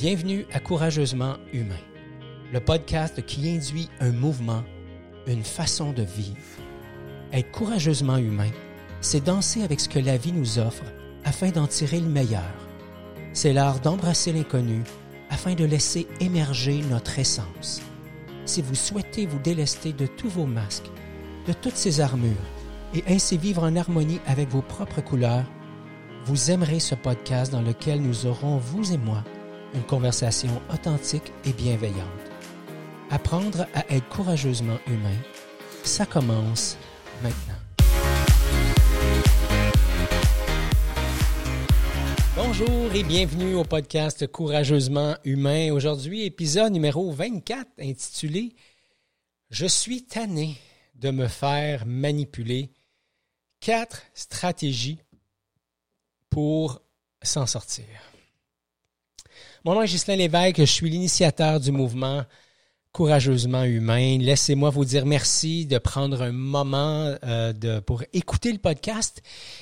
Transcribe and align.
Bienvenue 0.00 0.46
à 0.50 0.60
Courageusement 0.60 1.34
Humain, 1.52 1.74
le 2.54 2.60
podcast 2.60 3.22
qui 3.26 3.50
induit 3.50 3.90
un 4.00 4.12
mouvement, 4.12 4.64
une 5.26 5.44
façon 5.44 5.92
de 5.92 6.00
vivre. 6.00 6.38
Être 7.34 7.50
courageusement 7.50 8.16
humain, 8.16 8.48
c'est 9.02 9.22
danser 9.22 9.62
avec 9.62 9.78
ce 9.78 9.90
que 9.90 9.98
la 9.98 10.16
vie 10.16 10.32
nous 10.32 10.58
offre 10.58 10.84
afin 11.22 11.50
d'en 11.50 11.66
tirer 11.66 12.00
le 12.00 12.08
meilleur. 12.08 12.54
C'est 13.34 13.52
l'art 13.52 13.80
d'embrasser 13.80 14.32
l'inconnu 14.32 14.84
afin 15.28 15.52
de 15.52 15.66
laisser 15.66 16.06
émerger 16.18 16.80
notre 16.88 17.18
essence. 17.18 17.82
Si 18.46 18.62
vous 18.62 18.74
souhaitez 18.74 19.26
vous 19.26 19.38
délester 19.38 19.92
de 19.92 20.06
tous 20.06 20.30
vos 20.30 20.46
masques, 20.46 20.90
de 21.46 21.52
toutes 21.52 21.76
ces 21.76 22.00
armures, 22.00 22.48
et 22.94 23.04
ainsi 23.06 23.36
vivre 23.36 23.64
en 23.64 23.76
harmonie 23.76 24.20
avec 24.26 24.48
vos 24.48 24.62
propres 24.62 25.02
couleurs, 25.02 25.44
vous 26.24 26.50
aimerez 26.50 26.80
ce 26.80 26.94
podcast 26.94 27.52
dans 27.52 27.60
lequel 27.60 28.00
nous 28.00 28.24
aurons, 28.24 28.56
vous 28.56 28.94
et 28.94 28.98
moi, 28.98 29.24
une 29.74 29.82
conversation 29.82 30.60
authentique 30.72 31.32
et 31.44 31.52
bienveillante. 31.52 32.06
Apprendre 33.10 33.66
à 33.74 33.86
être 33.92 34.08
courageusement 34.08 34.78
humain, 34.86 35.16
ça 35.84 36.06
commence 36.06 36.76
maintenant. 37.22 37.54
Bonjour 42.36 42.94
et 42.94 43.02
bienvenue 43.02 43.54
au 43.54 43.64
podcast 43.64 44.26
Courageusement 44.26 45.16
humain. 45.24 45.72
Aujourd'hui, 45.72 46.24
épisode 46.24 46.72
numéro 46.72 47.10
24 47.10 47.68
intitulé 47.80 48.54
Je 49.50 49.66
suis 49.66 50.04
tanné 50.04 50.56
de 50.94 51.10
me 51.10 51.26
faire 51.26 51.86
manipuler. 51.86 52.70
Quatre 53.60 54.02
stratégies 54.14 55.02
pour 56.30 56.80
s'en 57.22 57.46
sortir. 57.46 57.84
Mon 59.66 59.74
nom 59.74 59.82
est 59.82 59.88
Ghislain 59.88 60.16
Lévesque, 60.16 60.60
je 60.60 60.64
suis 60.64 60.88
l'initiateur 60.88 61.60
du 61.60 61.70
mouvement 61.70 62.24
Courageusement 62.92 63.64
Humain. 63.64 64.16
Laissez-moi 64.16 64.70
vous 64.70 64.86
dire 64.86 65.04
merci 65.04 65.66
de 65.66 65.76
prendre 65.76 66.22
un 66.22 66.32
moment 66.32 67.14
euh, 67.24 67.80
pour 67.82 68.02
écouter 68.14 68.52
le 68.52 68.58
podcast. 68.58 69.20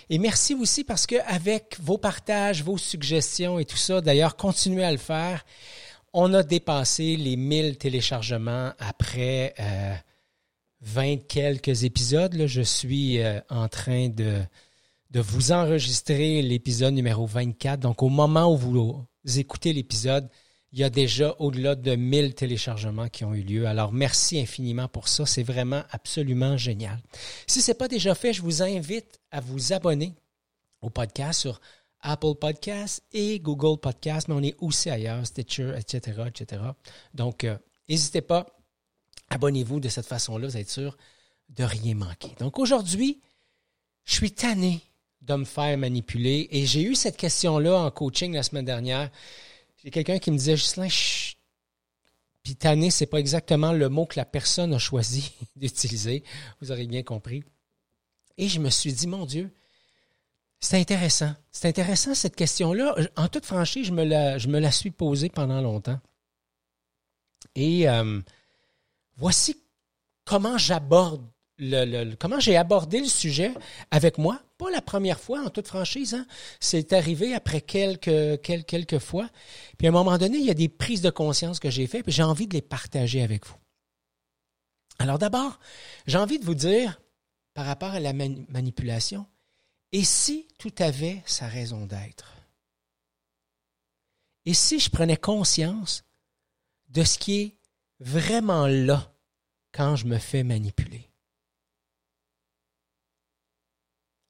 Et 0.08 0.18
merci 0.18 0.54
aussi 0.54 0.84
parce 0.84 1.04
que 1.04 1.16
avec 1.26 1.78
vos 1.80 1.98
partages, 1.98 2.62
vos 2.62 2.78
suggestions 2.78 3.58
et 3.58 3.64
tout 3.64 3.76
ça, 3.76 4.00
d'ailleurs, 4.00 4.36
continuez 4.36 4.84
à 4.84 4.92
le 4.92 4.98
faire. 4.98 5.44
On 6.12 6.32
a 6.32 6.44
dépassé 6.44 7.16
les 7.16 7.34
1000 7.34 7.76
téléchargements 7.76 8.70
après 8.78 9.52
euh, 9.58 9.94
20 10.82 11.26
quelques 11.26 11.82
épisodes. 11.82 12.34
Là. 12.34 12.46
Je 12.46 12.62
suis 12.62 13.18
euh, 13.18 13.40
en 13.50 13.66
train 13.66 14.10
de, 14.10 14.42
de 15.10 15.20
vous 15.20 15.50
enregistrer 15.50 16.40
l'épisode 16.40 16.94
numéro 16.94 17.26
24. 17.26 17.80
Donc, 17.80 18.04
au 18.04 18.10
moment 18.10 18.54
où 18.54 18.56
vous 18.56 18.70
écoutez 19.24 19.72
l'épisode, 19.72 20.28
il 20.72 20.78
y 20.78 20.84
a 20.84 20.90
déjà 20.90 21.34
au-delà 21.38 21.74
de 21.74 21.96
1000 21.96 22.34
téléchargements 22.34 23.08
qui 23.08 23.24
ont 23.24 23.34
eu 23.34 23.42
lieu. 23.42 23.66
Alors, 23.66 23.92
merci 23.92 24.38
infiniment 24.38 24.88
pour 24.88 25.08
ça. 25.08 25.24
C'est 25.24 25.42
vraiment 25.42 25.82
absolument 25.90 26.56
génial. 26.56 27.00
Si 27.46 27.62
ce 27.62 27.70
n'est 27.70 27.74
pas 27.74 27.88
déjà 27.88 28.14
fait, 28.14 28.32
je 28.32 28.42
vous 28.42 28.62
invite 28.62 29.18
à 29.30 29.40
vous 29.40 29.72
abonner 29.72 30.14
au 30.82 30.90
podcast 30.90 31.40
sur 31.40 31.60
Apple 32.00 32.34
Podcasts 32.38 33.02
et 33.12 33.40
Google 33.40 33.80
Podcasts, 33.80 34.28
mais 34.28 34.34
on 34.34 34.42
est 34.42 34.56
aussi 34.60 34.90
ailleurs, 34.90 35.26
Stitcher, 35.26 35.74
etc., 35.76 36.22
etc. 36.26 36.62
Donc, 37.14 37.44
euh, 37.44 37.56
n'hésitez 37.88 38.20
pas, 38.20 38.46
abonnez-vous 39.30 39.80
de 39.80 39.88
cette 39.88 40.06
façon-là, 40.06 40.46
vous 40.46 40.56
êtes 40.56 40.70
sûr 40.70 40.96
de 41.48 41.64
rien 41.64 41.94
manquer. 41.94 42.34
Donc, 42.38 42.58
aujourd'hui, 42.58 43.20
je 44.04 44.14
suis 44.14 44.32
tanné 44.32 44.82
de 45.22 45.34
me 45.34 45.44
faire 45.44 45.76
manipuler 45.76 46.48
et 46.50 46.66
j'ai 46.66 46.82
eu 46.82 46.94
cette 46.94 47.16
question-là 47.16 47.76
en 47.76 47.90
coaching 47.90 48.34
la 48.34 48.42
semaine 48.42 48.64
dernière. 48.64 49.10
J'ai 49.82 49.90
quelqu'un 49.90 50.18
qui 50.18 50.30
me 50.30 50.36
disait, 50.38 50.56
Gislain, 50.56 50.88
puis 52.42 52.56
tanné, 52.56 52.90
c'est 52.90 53.06
pas 53.06 53.18
exactement 53.18 53.72
le 53.72 53.88
mot 53.88 54.06
que 54.06 54.18
la 54.18 54.24
personne 54.24 54.72
a 54.72 54.78
choisi 54.78 55.32
d'utiliser. 55.56 56.24
Vous 56.60 56.72
aurez 56.72 56.86
bien 56.86 57.02
compris. 57.02 57.44
Et 58.36 58.48
je 58.48 58.60
me 58.60 58.70
suis 58.70 58.92
dit, 58.92 59.06
mon 59.06 59.26
Dieu, 59.26 59.52
c'est 60.60 60.78
intéressant. 60.78 61.34
C'est 61.50 61.68
intéressant 61.68 62.14
cette 62.14 62.36
question-là. 62.36 62.96
En 63.16 63.28
toute 63.28 63.46
franchise, 63.46 63.86
je 63.86 63.92
me 63.92 64.04
la, 64.04 64.38
je 64.38 64.48
me 64.48 64.58
la 64.58 64.72
suis 64.72 64.90
posée 64.90 65.28
pendant 65.28 65.60
longtemps. 65.60 66.00
Et 67.54 67.88
euh, 67.88 68.20
voici 69.16 69.56
comment 70.24 70.58
j'aborde 70.58 71.24
le, 71.58 71.84
le, 71.84 72.16
comment 72.16 72.40
j'ai 72.40 72.56
abordé 72.56 73.00
le 73.00 73.06
sujet 73.06 73.52
avec 73.90 74.18
moi. 74.18 74.40
Pas 74.58 74.70
la 74.70 74.82
première 74.82 75.20
fois, 75.20 75.40
en 75.44 75.50
toute 75.50 75.68
franchise. 75.68 76.14
Hein. 76.14 76.26
C'est 76.58 76.92
arrivé 76.92 77.32
après 77.32 77.60
quelques, 77.60 78.98
fois. 78.98 79.30
Puis 79.78 79.86
à 79.86 79.90
un 79.90 79.92
moment 79.92 80.18
donné, 80.18 80.38
il 80.38 80.44
y 80.44 80.50
a 80.50 80.54
des 80.54 80.68
prises 80.68 81.00
de 81.00 81.10
conscience 81.10 81.60
que 81.60 81.70
j'ai 81.70 81.86
faites, 81.86 82.02
puis 82.02 82.12
j'ai 82.12 82.24
envie 82.24 82.48
de 82.48 82.54
les 82.54 82.62
partager 82.62 83.22
avec 83.22 83.46
vous. 83.46 83.56
Alors 84.98 85.18
d'abord, 85.18 85.60
j'ai 86.06 86.18
envie 86.18 86.40
de 86.40 86.44
vous 86.44 86.56
dire, 86.56 87.00
par 87.54 87.66
rapport 87.66 87.92
à 87.92 88.00
la 88.00 88.12
man 88.12 88.44
manipulation, 88.48 89.26
et 89.92 90.02
si 90.02 90.48
tout 90.58 90.74
avait 90.80 91.22
sa 91.24 91.46
raison 91.46 91.86
d'être? 91.86 92.34
Et 94.44 94.54
si 94.54 94.80
je 94.80 94.90
prenais 94.90 95.16
conscience 95.16 96.04
de 96.88 97.04
ce 97.04 97.18
qui 97.18 97.40
est 97.40 97.56
vraiment 98.00 98.66
là 98.66 99.14
quand 99.72 99.94
je 99.94 100.06
me 100.06 100.18
fais 100.18 100.42
manipuler? 100.42 101.07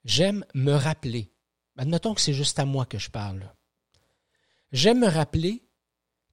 J'aime 0.08 0.42
me 0.54 0.72
rappeler, 0.72 1.30
admettons 1.76 2.14
que 2.14 2.22
c'est 2.22 2.32
juste 2.32 2.58
à 2.58 2.64
moi 2.64 2.86
que 2.86 2.96
je 2.96 3.10
parle, 3.10 3.54
j'aime 4.72 5.00
me 5.00 5.06
rappeler 5.06 5.62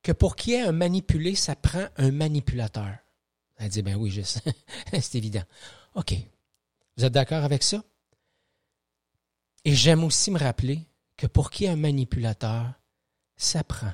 que 0.02 0.14
pour 0.14 0.38
qu'il 0.38 0.54
y 0.54 0.56
ait 0.56 0.62
un 0.62 0.72
manipulé, 0.72 1.36
ça 1.36 1.58
prend 1.58 1.86
un 1.98 2.12
manipulateur. 2.12 2.96
Elle 3.58 3.68
dit, 3.68 3.82
ben 3.82 3.98
oui, 3.98 4.12
je 4.12 4.22
c'est 5.02 5.16
évident. 5.16 5.44
OK. 5.94 6.14
Vous 6.96 7.04
êtes 7.04 7.12
d'accord 7.12 7.44
avec 7.44 7.64
ça? 7.64 7.84
Et 9.66 9.76
j'aime 9.76 10.06
aussi 10.06 10.32
me 10.32 10.40
rappeler 10.40 10.88
que 11.18 11.28
pour 11.28 11.52
qu'il 11.52 11.66
y 11.66 11.68
ait 11.68 11.74
un 11.74 11.76
manipulateur, 11.76 12.76
ça 13.36 13.66
prend 13.66 13.92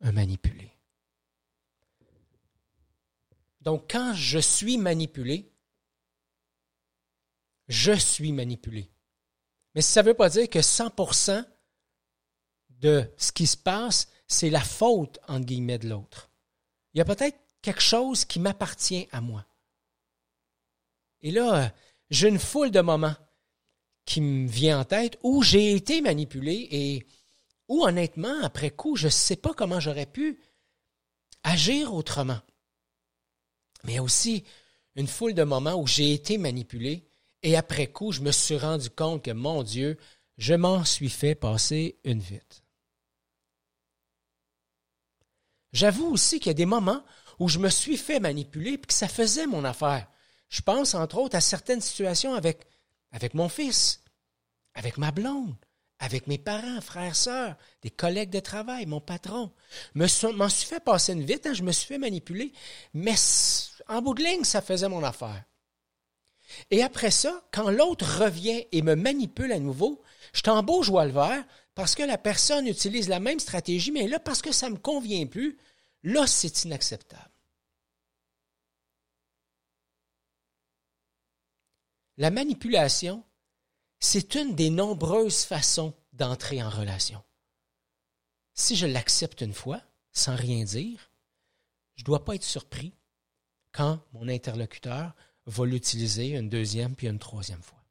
un 0.00 0.12
manipulé. 0.12 0.72
Donc, 3.60 3.90
quand 3.90 4.14
je 4.14 4.38
suis 4.38 4.78
manipulé, 4.78 5.52
je 7.68 7.92
suis 7.92 8.32
manipulé. 8.32 8.90
Mais 9.78 9.82
ça 9.82 10.02
ne 10.02 10.08
veut 10.08 10.14
pas 10.14 10.28
dire 10.28 10.50
que 10.50 10.58
100% 10.58 11.46
de 12.80 13.08
ce 13.16 13.30
qui 13.30 13.46
se 13.46 13.56
passe, 13.56 14.08
c'est 14.26 14.50
la 14.50 14.58
faute, 14.58 15.20
entre 15.28 15.46
guillemets, 15.46 15.78
de 15.78 15.88
l'autre. 15.88 16.32
Il 16.92 16.98
y 16.98 17.00
a 17.00 17.04
peut-être 17.04 17.38
quelque 17.62 17.80
chose 17.80 18.24
qui 18.24 18.40
m'appartient 18.40 19.06
à 19.12 19.20
moi. 19.20 19.46
Et 21.20 21.30
là, 21.30 21.72
j'ai 22.10 22.26
une 22.26 22.40
foule 22.40 22.72
de 22.72 22.80
moments 22.80 23.14
qui 24.04 24.20
me 24.20 24.48
vient 24.48 24.80
en 24.80 24.84
tête 24.84 25.16
où 25.22 25.44
j'ai 25.44 25.74
été 25.74 26.00
manipulé 26.00 26.66
et 26.72 27.06
où, 27.68 27.84
honnêtement, 27.84 28.42
après 28.42 28.72
coup, 28.72 28.96
je 28.96 29.06
ne 29.06 29.10
sais 29.10 29.36
pas 29.36 29.54
comment 29.54 29.78
j'aurais 29.78 30.06
pu 30.06 30.40
agir 31.44 31.94
autrement. 31.94 32.40
Mais 33.84 34.00
aussi 34.00 34.42
une 34.96 35.06
foule 35.06 35.34
de 35.34 35.44
moments 35.44 35.80
où 35.80 35.86
j'ai 35.86 36.14
été 36.14 36.36
manipulé 36.36 37.07
et 37.42 37.56
après 37.56 37.86
coup, 37.86 38.12
je 38.12 38.20
me 38.20 38.32
suis 38.32 38.56
rendu 38.56 38.90
compte 38.90 39.24
que, 39.24 39.30
mon 39.30 39.62
Dieu, 39.62 39.98
je 40.38 40.54
m'en 40.54 40.84
suis 40.84 41.10
fait 41.10 41.34
passer 41.34 41.98
une 42.04 42.20
vite. 42.20 42.64
J'avoue 45.72 46.06
aussi 46.06 46.38
qu'il 46.38 46.48
y 46.48 46.50
a 46.50 46.54
des 46.54 46.66
moments 46.66 47.04
où 47.38 47.48
je 47.48 47.58
me 47.58 47.68
suis 47.68 47.96
fait 47.96 48.20
manipuler 48.20 48.72
et 48.72 48.78
que 48.78 48.92
ça 48.92 49.08
faisait 49.08 49.46
mon 49.46 49.64
affaire. 49.64 50.08
Je 50.48 50.62
pense 50.62 50.94
entre 50.94 51.18
autres 51.18 51.36
à 51.36 51.40
certaines 51.40 51.80
situations 51.80 52.34
avec, 52.34 52.66
avec 53.12 53.34
mon 53.34 53.48
fils, 53.48 54.02
avec 54.74 54.96
ma 54.96 55.10
blonde, 55.10 55.54
avec 55.98 56.26
mes 56.26 56.38
parents, 56.38 56.80
frères, 56.80 57.16
sœurs, 57.16 57.56
des 57.82 57.90
collègues 57.90 58.30
de 58.30 58.40
travail, 58.40 58.86
mon 58.86 59.00
patron. 59.00 59.52
Je 59.94 60.26
m'en 60.28 60.48
suis 60.48 60.66
fait 60.66 60.80
passer 60.80 61.12
une 61.12 61.24
vite, 61.24 61.46
hein, 61.46 61.54
je 61.54 61.62
me 61.62 61.72
suis 61.72 61.86
fait 61.86 61.98
manipuler, 61.98 62.52
mais 62.94 63.14
en 63.88 64.00
bout 64.00 64.14
de 64.14 64.22
ligne, 64.22 64.44
ça 64.44 64.62
faisait 64.62 64.88
mon 64.88 65.04
affaire. 65.04 65.44
Et 66.70 66.82
après 66.82 67.10
ça, 67.10 67.44
quand 67.52 67.70
l'autre 67.70 68.22
revient 68.22 68.66
et 68.72 68.82
me 68.82 68.94
manipule 68.94 69.52
à 69.52 69.58
nouveau, 69.58 70.02
je 70.32 70.42
t'embauche 70.42 70.86
joie 70.86 71.06
le 71.06 71.12
vert 71.12 71.44
parce 71.74 71.94
que 71.94 72.02
la 72.02 72.18
personne 72.18 72.66
utilise 72.66 73.08
la 73.08 73.20
même 73.20 73.40
stratégie, 73.40 73.92
mais 73.92 74.08
là, 74.08 74.18
parce 74.18 74.42
que 74.42 74.52
ça 74.52 74.68
ne 74.68 74.74
me 74.74 74.78
convient 74.78 75.26
plus, 75.26 75.58
là, 76.02 76.26
c'est 76.26 76.64
inacceptable. 76.64 77.30
La 82.16 82.30
manipulation, 82.30 83.22
c'est 84.00 84.34
une 84.34 84.56
des 84.56 84.70
nombreuses 84.70 85.44
façons 85.44 85.94
d'entrer 86.12 86.62
en 86.62 86.68
relation. 86.68 87.22
Si 88.54 88.74
je 88.74 88.86
l'accepte 88.86 89.40
une 89.40 89.54
fois, 89.54 89.80
sans 90.12 90.34
rien 90.34 90.64
dire, 90.64 91.12
je 91.94 92.02
ne 92.02 92.06
dois 92.06 92.24
pas 92.24 92.34
être 92.34 92.44
surpris 92.44 92.92
quand 93.70 94.00
mon 94.12 94.28
interlocuteur 94.28 95.14
va 95.48 95.66
l'utiliser 95.66 96.30
une 96.30 96.48
deuxième 96.48 96.94
puis 96.94 97.08
une 97.08 97.18
troisième 97.18 97.62
fois. 97.62 97.82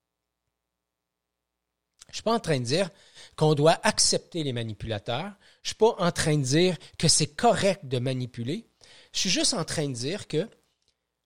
Je 2.08 2.12
ne 2.12 2.16
suis 2.16 2.24
pas 2.24 2.34
en 2.34 2.40
train 2.40 2.60
de 2.60 2.66
dire 2.66 2.90
qu'on 3.36 3.54
doit 3.54 3.80
accepter 3.84 4.44
les 4.44 4.54
manipulateurs. 4.54 5.34
Je 5.62 5.70
ne 5.70 5.74
suis 5.74 5.76
pas 5.76 5.96
en 5.98 6.12
train 6.12 6.38
de 6.38 6.44
dire 6.44 6.78
que 6.98 7.10
c'est 7.10 7.36
correct 7.36 7.86
de 7.86 8.00
manipuler. 8.00 8.66
Je 9.12 9.20
suis 9.20 9.30
juste 9.30 9.54
en 9.54 9.66
train 9.66 9.90
de 9.90 9.94
dire 9.94 10.28
que 10.28 10.48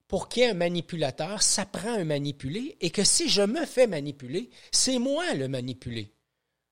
pour 0.07 0.27
qu'il 0.27 0.43
y 0.43 0.45
ait 0.45 0.49
un 0.49 0.55
manipulateur, 0.55 1.41
ça 1.43 1.65
prend 1.65 1.93
un 1.93 2.03
manipulé 2.03 2.77
et 2.81 2.89
que 2.89 3.03
si 3.03 3.29
je 3.29 3.43
me 3.43 3.65
fais 3.65 3.87
manipuler, 3.87 4.49
c'est 4.71 4.99
moi 4.99 5.33
le 5.35 5.47
manipulé. 5.47 6.13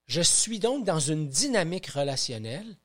Je 0.07 0.21
suis 0.21 0.59
donc 0.59 0.85
dans 0.85 0.99
une 0.99 1.29
dynamique 1.29 1.87
relationnelle. 1.87 2.77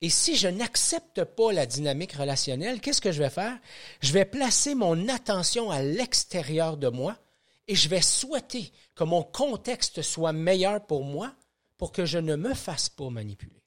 Et 0.00 0.10
si 0.10 0.36
je 0.36 0.48
n'accepte 0.48 1.24
pas 1.24 1.52
la 1.52 1.66
dynamique 1.66 2.12
relationnelle, 2.12 2.80
qu'est-ce 2.80 3.00
que 3.00 3.10
je 3.10 3.22
vais 3.22 3.30
faire? 3.30 3.58
Je 4.00 4.12
vais 4.12 4.24
placer 4.24 4.74
mon 4.74 5.08
attention 5.08 5.70
à 5.70 5.82
l'extérieur 5.82 6.76
de 6.76 6.88
moi 6.88 7.18
et 7.66 7.74
je 7.74 7.88
vais 7.88 8.02
souhaiter 8.02 8.72
que 8.94 9.04
mon 9.04 9.22
contexte 9.22 10.02
soit 10.02 10.32
meilleur 10.32 10.86
pour 10.86 11.04
moi 11.04 11.34
pour 11.76 11.92
que 11.92 12.04
je 12.04 12.18
ne 12.18 12.36
me 12.36 12.54
fasse 12.54 12.88
pas 12.88 13.10
manipuler. 13.10 13.62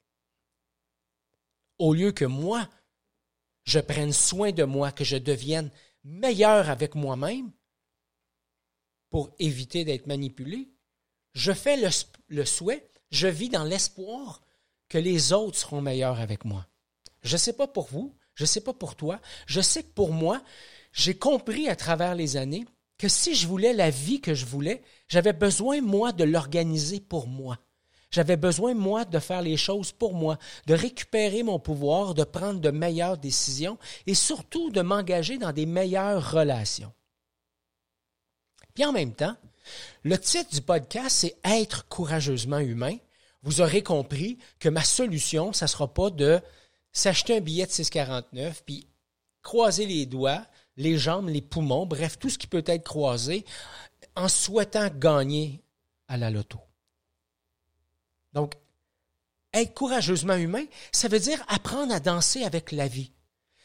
Au 1.78 1.92
lieu 1.92 2.12
que 2.12 2.24
moi, 2.24 2.68
je 3.64 3.78
prenne 3.78 4.12
soin 4.12 4.52
de 4.52 4.64
moi, 4.64 4.92
que 4.92 5.04
je 5.04 5.16
devienne 5.16 5.70
meilleur 6.04 6.70
avec 6.70 6.94
moi-même 6.94 7.52
pour 9.10 9.30
éviter 9.38 9.84
d'être 9.84 10.06
manipulé, 10.06 10.70
je 11.34 11.52
fais 11.52 11.76
le, 12.28 12.44
souhait, 12.44 12.88
je 13.10 13.28
vis 13.28 13.48
dans 13.48 13.64
l'espoir 13.64 14.42
que 14.92 14.98
les 14.98 15.32
autres 15.32 15.56
seront 15.56 15.80
meilleurs 15.80 16.20
avec 16.20 16.44
moi. 16.44 16.66
Je 17.22 17.32
ne 17.32 17.38
sais 17.38 17.54
pas 17.54 17.66
pour 17.66 17.86
vous, 17.86 18.14
je 18.34 18.42
ne 18.42 18.46
sais 18.46 18.60
pas 18.60 18.74
pour 18.74 18.94
toi, 18.94 19.20
je 19.46 19.62
sais 19.62 19.82
que 19.82 19.94
pour 19.94 20.12
moi, 20.12 20.42
j'ai 20.92 21.16
compris 21.16 21.66
à 21.66 21.76
travers 21.76 22.14
les 22.14 22.36
années 22.36 22.66
que 22.98 23.08
si 23.08 23.34
je 23.34 23.48
voulais 23.48 23.72
la 23.72 23.88
vie 23.88 24.20
que 24.20 24.34
je 24.34 24.44
voulais, 24.44 24.82
j'avais 25.08 25.32
besoin, 25.32 25.80
moi, 25.80 26.12
de 26.12 26.24
l'organiser 26.24 27.00
pour 27.00 27.26
moi. 27.26 27.58
J'avais 28.10 28.36
besoin, 28.36 28.74
moi, 28.74 29.06
de 29.06 29.18
faire 29.18 29.40
les 29.40 29.56
choses 29.56 29.92
pour 29.92 30.12
moi, 30.12 30.36
de 30.66 30.74
récupérer 30.74 31.42
mon 31.42 31.58
pouvoir, 31.58 32.12
de 32.12 32.24
prendre 32.24 32.60
de 32.60 32.70
meilleures 32.70 33.16
décisions 33.16 33.78
et 34.06 34.14
surtout 34.14 34.68
de 34.68 34.82
m'engager 34.82 35.38
dans 35.38 35.52
des 35.52 35.64
meilleures 35.64 36.32
relations. 36.32 36.92
Puis 38.74 38.84
en 38.84 38.92
même 38.92 39.14
temps, 39.14 39.36
le 40.02 40.18
titre 40.18 40.50
du 40.50 40.60
podcast, 40.60 41.16
c'est 41.16 41.36
Être 41.44 41.88
courageusement 41.88 42.58
humain. 42.58 42.98
Vous 43.42 43.60
aurez 43.60 43.82
compris 43.82 44.38
que 44.58 44.68
ma 44.68 44.84
solution, 44.84 45.52
ça 45.52 45.64
ne 45.64 45.70
sera 45.70 45.92
pas 45.92 46.10
de 46.10 46.40
s'acheter 46.92 47.36
un 47.36 47.40
billet 47.40 47.66
de 47.66 47.70
6,49 47.70 48.62
puis 48.64 48.86
croiser 49.42 49.86
les 49.86 50.06
doigts, 50.06 50.46
les 50.76 50.96
jambes, 50.96 51.28
les 51.28 51.42
poumons, 51.42 51.86
bref, 51.86 52.18
tout 52.18 52.30
ce 52.30 52.38
qui 52.38 52.46
peut 52.46 52.64
être 52.66 52.84
croisé 52.84 53.44
en 54.14 54.28
souhaitant 54.28 54.88
gagner 54.88 55.62
à 56.08 56.16
la 56.16 56.30
loto. 56.30 56.60
Donc, 58.32 58.54
être 59.52 59.74
courageusement 59.74 60.36
humain, 60.36 60.64
ça 60.92 61.08
veut 61.08 61.18
dire 61.18 61.44
apprendre 61.48 61.94
à 61.94 62.00
danser 62.00 62.44
avec 62.44 62.72
la 62.72 62.88
vie. 62.88 63.12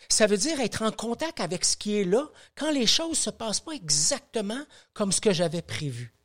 Ça 0.09 0.27
veut 0.27 0.37
dire 0.37 0.59
être 0.59 0.81
en 0.81 0.91
contact 0.91 1.39
avec 1.39 1.65
ce 1.65 1.77
qui 1.77 1.97
est 1.97 2.03
là 2.03 2.29
quand 2.55 2.71
les 2.71 2.87
choses 2.87 3.11
ne 3.11 3.15
se 3.15 3.29
passent 3.29 3.59
pas 3.59 3.73
exactement 3.73 4.61
comme 4.93 5.11
ce 5.11 5.21
que 5.21 5.33
j'avais 5.33 5.61
prévu. 5.61 6.16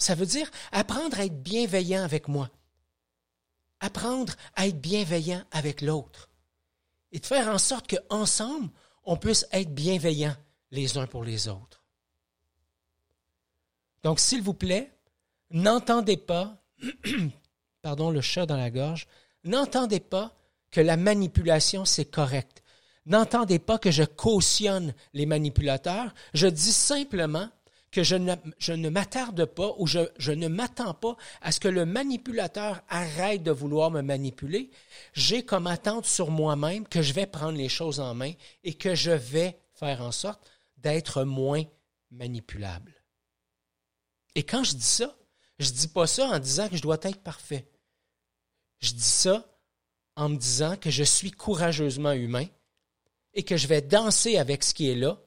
Ça 0.00 0.16
veut 0.16 0.26
dire 0.26 0.50
apprendre 0.72 1.20
à 1.20 1.26
être 1.26 1.40
bienveillant 1.40 2.02
avec 2.02 2.26
moi. 2.26 2.50
Apprendre 3.78 4.34
à 4.56 4.66
être 4.66 4.80
bienveillant 4.80 5.44
avec 5.52 5.80
l'autre. 5.80 6.28
Et 7.12 7.20
de 7.20 7.26
faire 7.26 7.46
en 7.46 7.58
sorte 7.58 7.94
qu'ensemble, 7.94 8.70
on 9.04 9.16
puisse 9.16 9.46
être 9.52 9.72
bienveillants 9.72 10.36
les 10.72 10.98
uns 10.98 11.06
pour 11.06 11.22
les 11.22 11.46
autres. 11.46 11.84
Donc, 14.02 14.18
s'il 14.18 14.42
vous 14.42 14.54
plaît, 14.54 14.92
n'entendez 15.50 16.16
pas 16.16 16.56
pardon, 17.82 18.10
le 18.10 18.20
chat 18.20 18.46
dans 18.46 18.56
la 18.56 18.70
gorge, 18.70 19.06
n'entendez 19.44 20.00
pas 20.00 20.34
que 20.70 20.80
la 20.80 20.96
manipulation, 20.96 21.84
c'est 21.84 22.04
correct. 22.04 22.62
N'entendez 23.06 23.58
pas 23.58 23.78
que 23.78 23.90
je 23.90 24.04
cautionne 24.04 24.94
les 25.14 25.26
manipulateurs. 25.26 26.14
Je 26.34 26.46
dis 26.46 26.72
simplement 26.72 27.48
que 27.90 28.04
je 28.04 28.14
ne, 28.14 28.88
m'attarde 28.88 29.44
pas 29.44 29.74
ou 29.78 29.86
je, 29.86 30.00
je 30.18 30.32
ne 30.32 30.48
m'attends 30.48 30.94
pas 30.94 31.16
à 31.40 31.50
ce 31.50 31.60
que 31.60 31.68
le 31.68 31.84
manipulateur 31.84 32.82
arrête 32.88 33.42
de 33.42 33.50
vouloir 33.50 33.90
me 33.90 34.00
manipuler. 34.00 34.70
J'ai 35.12 35.44
comme 35.44 35.66
attente 35.66 36.06
sur 36.06 36.30
moi-même 36.30 36.86
que 36.86 37.02
je 37.02 37.12
vais 37.12 37.26
prendre 37.26 37.58
les 37.58 37.68
choses 37.68 37.98
en 37.98 38.14
main 38.14 38.32
et 38.62 38.74
que 38.74 38.94
je 38.94 39.10
vais 39.10 39.58
faire 39.74 40.02
en 40.02 40.12
sorte 40.12 40.48
d'être 40.76 41.24
moins 41.24 41.64
manipulable. 42.10 42.94
Et 44.34 44.44
quand 44.44 44.62
je 44.62 44.74
dis 44.74 44.82
ça, 44.82 45.16
je 45.58 45.68
ne 45.68 45.74
dis 45.74 45.88
pas 45.88 46.06
ça 46.06 46.26
en 46.28 46.38
disant 46.38 46.68
que 46.68 46.76
je 46.76 46.82
dois 46.82 46.98
être 47.02 47.22
parfait. 47.22 47.68
Je 48.78 48.92
dis 48.92 49.02
ça 49.02 49.46
en 50.16 50.28
me 50.28 50.36
disant 50.36 50.76
que 50.76 50.90
je 50.90 51.02
suis 51.02 51.32
courageusement 51.32 52.12
humain 52.12 52.46
et 53.34 53.42
que 53.42 53.56
je 53.56 53.66
vais 53.66 53.82
danser 53.82 54.38
avec 54.38 54.62
ce 54.62 54.74
qui 54.74 54.90
est 54.90 54.94
là 54.94 55.20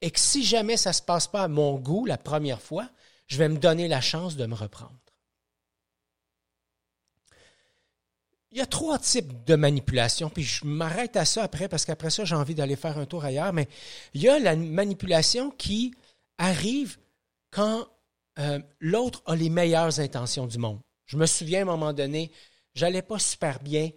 et 0.00 0.10
que 0.10 0.20
si 0.20 0.44
jamais 0.44 0.76
ça 0.76 0.90
ne 0.90 0.94
se 0.94 1.02
passe 1.02 1.26
pas 1.26 1.42
à 1.42 1.48
mon 1.48 1.74
goût 1.74 2.06
la 2.06 2.18
première 2.18 2.60
fois, 2.60 2.88
je 3.26 3.38
vais 3.38 3.48
me 3.48 3.58
donner 3.58 3.88
la 3.88 4.00
chance 4.00 4.36
de 4.36 4.46
me 4.46 4.54
reprendre. 4.54 4.94
Il 8.52 8.58
y 8.58 8.62
a 8.62 8.66
trois 8.66 8.98
types 8.98 9.44
de 9.44 9.54
manipulation, 9.54 10.30
puis 10.30 10.42
je 10.42 10.64
m'arrête 10.64 11.16
à 11.16 11.24
ça 11.24 11.42
après 11.42 11.68
parce 11.68 11.84
qu'après 11.84 12.10
ça, 12.10 12.24
j'ai 12.24 12.34
envie 12.34 12.54
d'aller 12.54 12.76
faire 12.76 12.96
un 12.96 13.04
tour 13.04 13.24
ailleurs, 13.24 13.52
mais 13.52 13.68
il 14.14 14.22
y 14.22 14.28
a 14.28 14.38
la 14.38 14.56
manipulation 14.56 15.50
qui 15.50 15.92
arrive 16.38 16.96
quand 17.50 17.86
euh, 18.38 18.58
l'autre 18.80 19.22
a 19.26 19.34
les 19.34 19.50
meilleures 19.50 20.00
intentions 20.00 20.46
du 20.46 20.58
monde. 20.58 20.80
Je 21.06 21.16
me 21.16 21.26
souviens 21.26 21.60
à 21.60 21.62
un 21.62 21.66
moment 21.66 21.92
donné, 21.92 22.30
j'allais 22.74 23.02
pas 23.02 23.18
super 23.18 23.60
bien, 23.60 23.90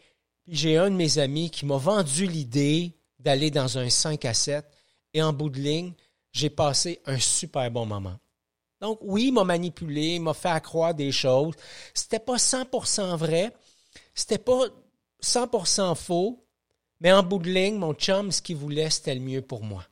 puis 0.44 0.56
j'ai 0.56 0.78
un 0.78 0.90
de 0.90 0.96
mes 0.96 1.20
amis 1.20 1.50
qui 1.52 1.66
m'a 1.66 1.78
vendu 1.78 2.26
l'idée 2.26 2.98
d'aller 3.20 3.52
dans 3.52 3.78
un 3.78 3.90
5 3.90 4.26
à 4.26 4.34
7, 4.34 4.66
et 5.14 5.22
en 5.22 5.34
bout 5.34 5.50
de 5.50 5.60
ligne, 5.60 5.94
j'ai 6.32 6.50
passé 6.50 7.02
un 7.06 7.20
super 7.20 7.70
bon 7.72 7.86
moment. 7.86 8.18
Donc 8.82 9.00
oui, 9.02 9.26
il 9.28 9.34
m'a 9.34 9.44
manipulé, 9.44 10.16
il 10.16 10.22
m'a 10.22 10.34
fait 10.34 10.62
croire 10.64 10.94
des 10.94 11.12
choses. 11.12 11.56
C'était 11.94 12.20
pas 12.20 12.38
100% 12.38 13.18
vrai, 13.18 13.52
c'était 14.14 14.38
pas 14.38 14.66
100% 15.22 15.96
faux, 15.96 16.46
mais 17.02 17.12
en 17.12 17.24
bout 17.24 17.40
de 17.40 17.50
ligne, 17.50 17.76
mon 17.76 17.94
chum, 17.94 18.32
ce 18.32 18.42
qu'il 18.42 18.58
voulait, 18.58 18.90
c'était 18.90 19.16
le 19.16 19.22
mieux 19.22 19.42
pour 19.42 19.64
moi. 19.64 19.86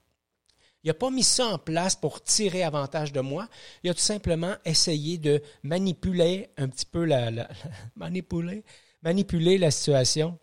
Il 0.83 0.87
n'a 0.87 0.93
pas 0.93 1.09
mis 1.09 1.23
ça 1.23 1.47
en 1.47 1.57
place 1.57 1.95
pour 1.95 2.23
tirer 2.23 2.63
avantage 2.63 3.11
de 3.11 3.19
moi. 3.19 3.49
Il 3.83 3.89
a 3.89 3.93
tout 3.93 3.99
simplement 3.99 4.55
essayé 4.63 5.17
de 5.17 5.41
manipuler 5.63 6.49
un 6.55 6.69
petit 6.69 6.85
peu 6.85 7.03
la, 7.03 7.29
manipuler, 7.95 8.63
manipuler 9.01 9.57
la 9.57 9.71
situation. 9.71 10.37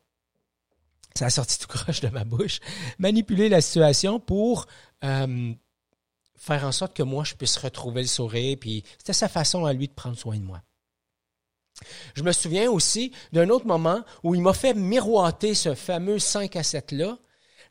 Ça 1.17 1.27
a 1.27 1.31
sorti 1.31 1.59
tout 1.59 1.69
croche 1.69 2.01
de 2.01 2.09
ma 2.09 2.25
bouche. 2.25 2.61
Manipuler 2.99 3.49
la 3.49 3.61
situation 3.61 4.19
pour 4.19 4.67
euh, 5.05 5.53
faire 6.37 6.65
en 6.65 6.73
sorte 6.73 6.97
que 6.97 7.05
moi, 7.05 7.23
je 7.25 7.35
puisse 7.35 7.57
retrouver 7.57 8.03
le 8.03 8.09
sourire. 8.09 8.57
Puis 8.61 8.83
c'était 8.99 9.13
sa 9.13 9.29
façon 9.29 9.65
à 9.65 9.73
lui 9.73 9.89
de 9.89 9.93
prendre 9.93 10.19
soin 10.19 10.37
de 10.37 10.45
moi. 10.45 10.61
Je 12.15 12.23
me 12.23 12.33
souviens 12.33 12.71
aussi 12.71 13.13
d'un 13.33 13.49
autre 13.51 13.67
moment 13.67 14.03
où 14.23 14.35
il 14.35 14.43
m'a 14.43 14.53
fait 14.53 14.75
miroiter 14.75 15.55
ce 15.55 15.75
fameux 15.75 16.19
5 16.19 16.57
à 16.57 16.63
7-là 16.63 17.19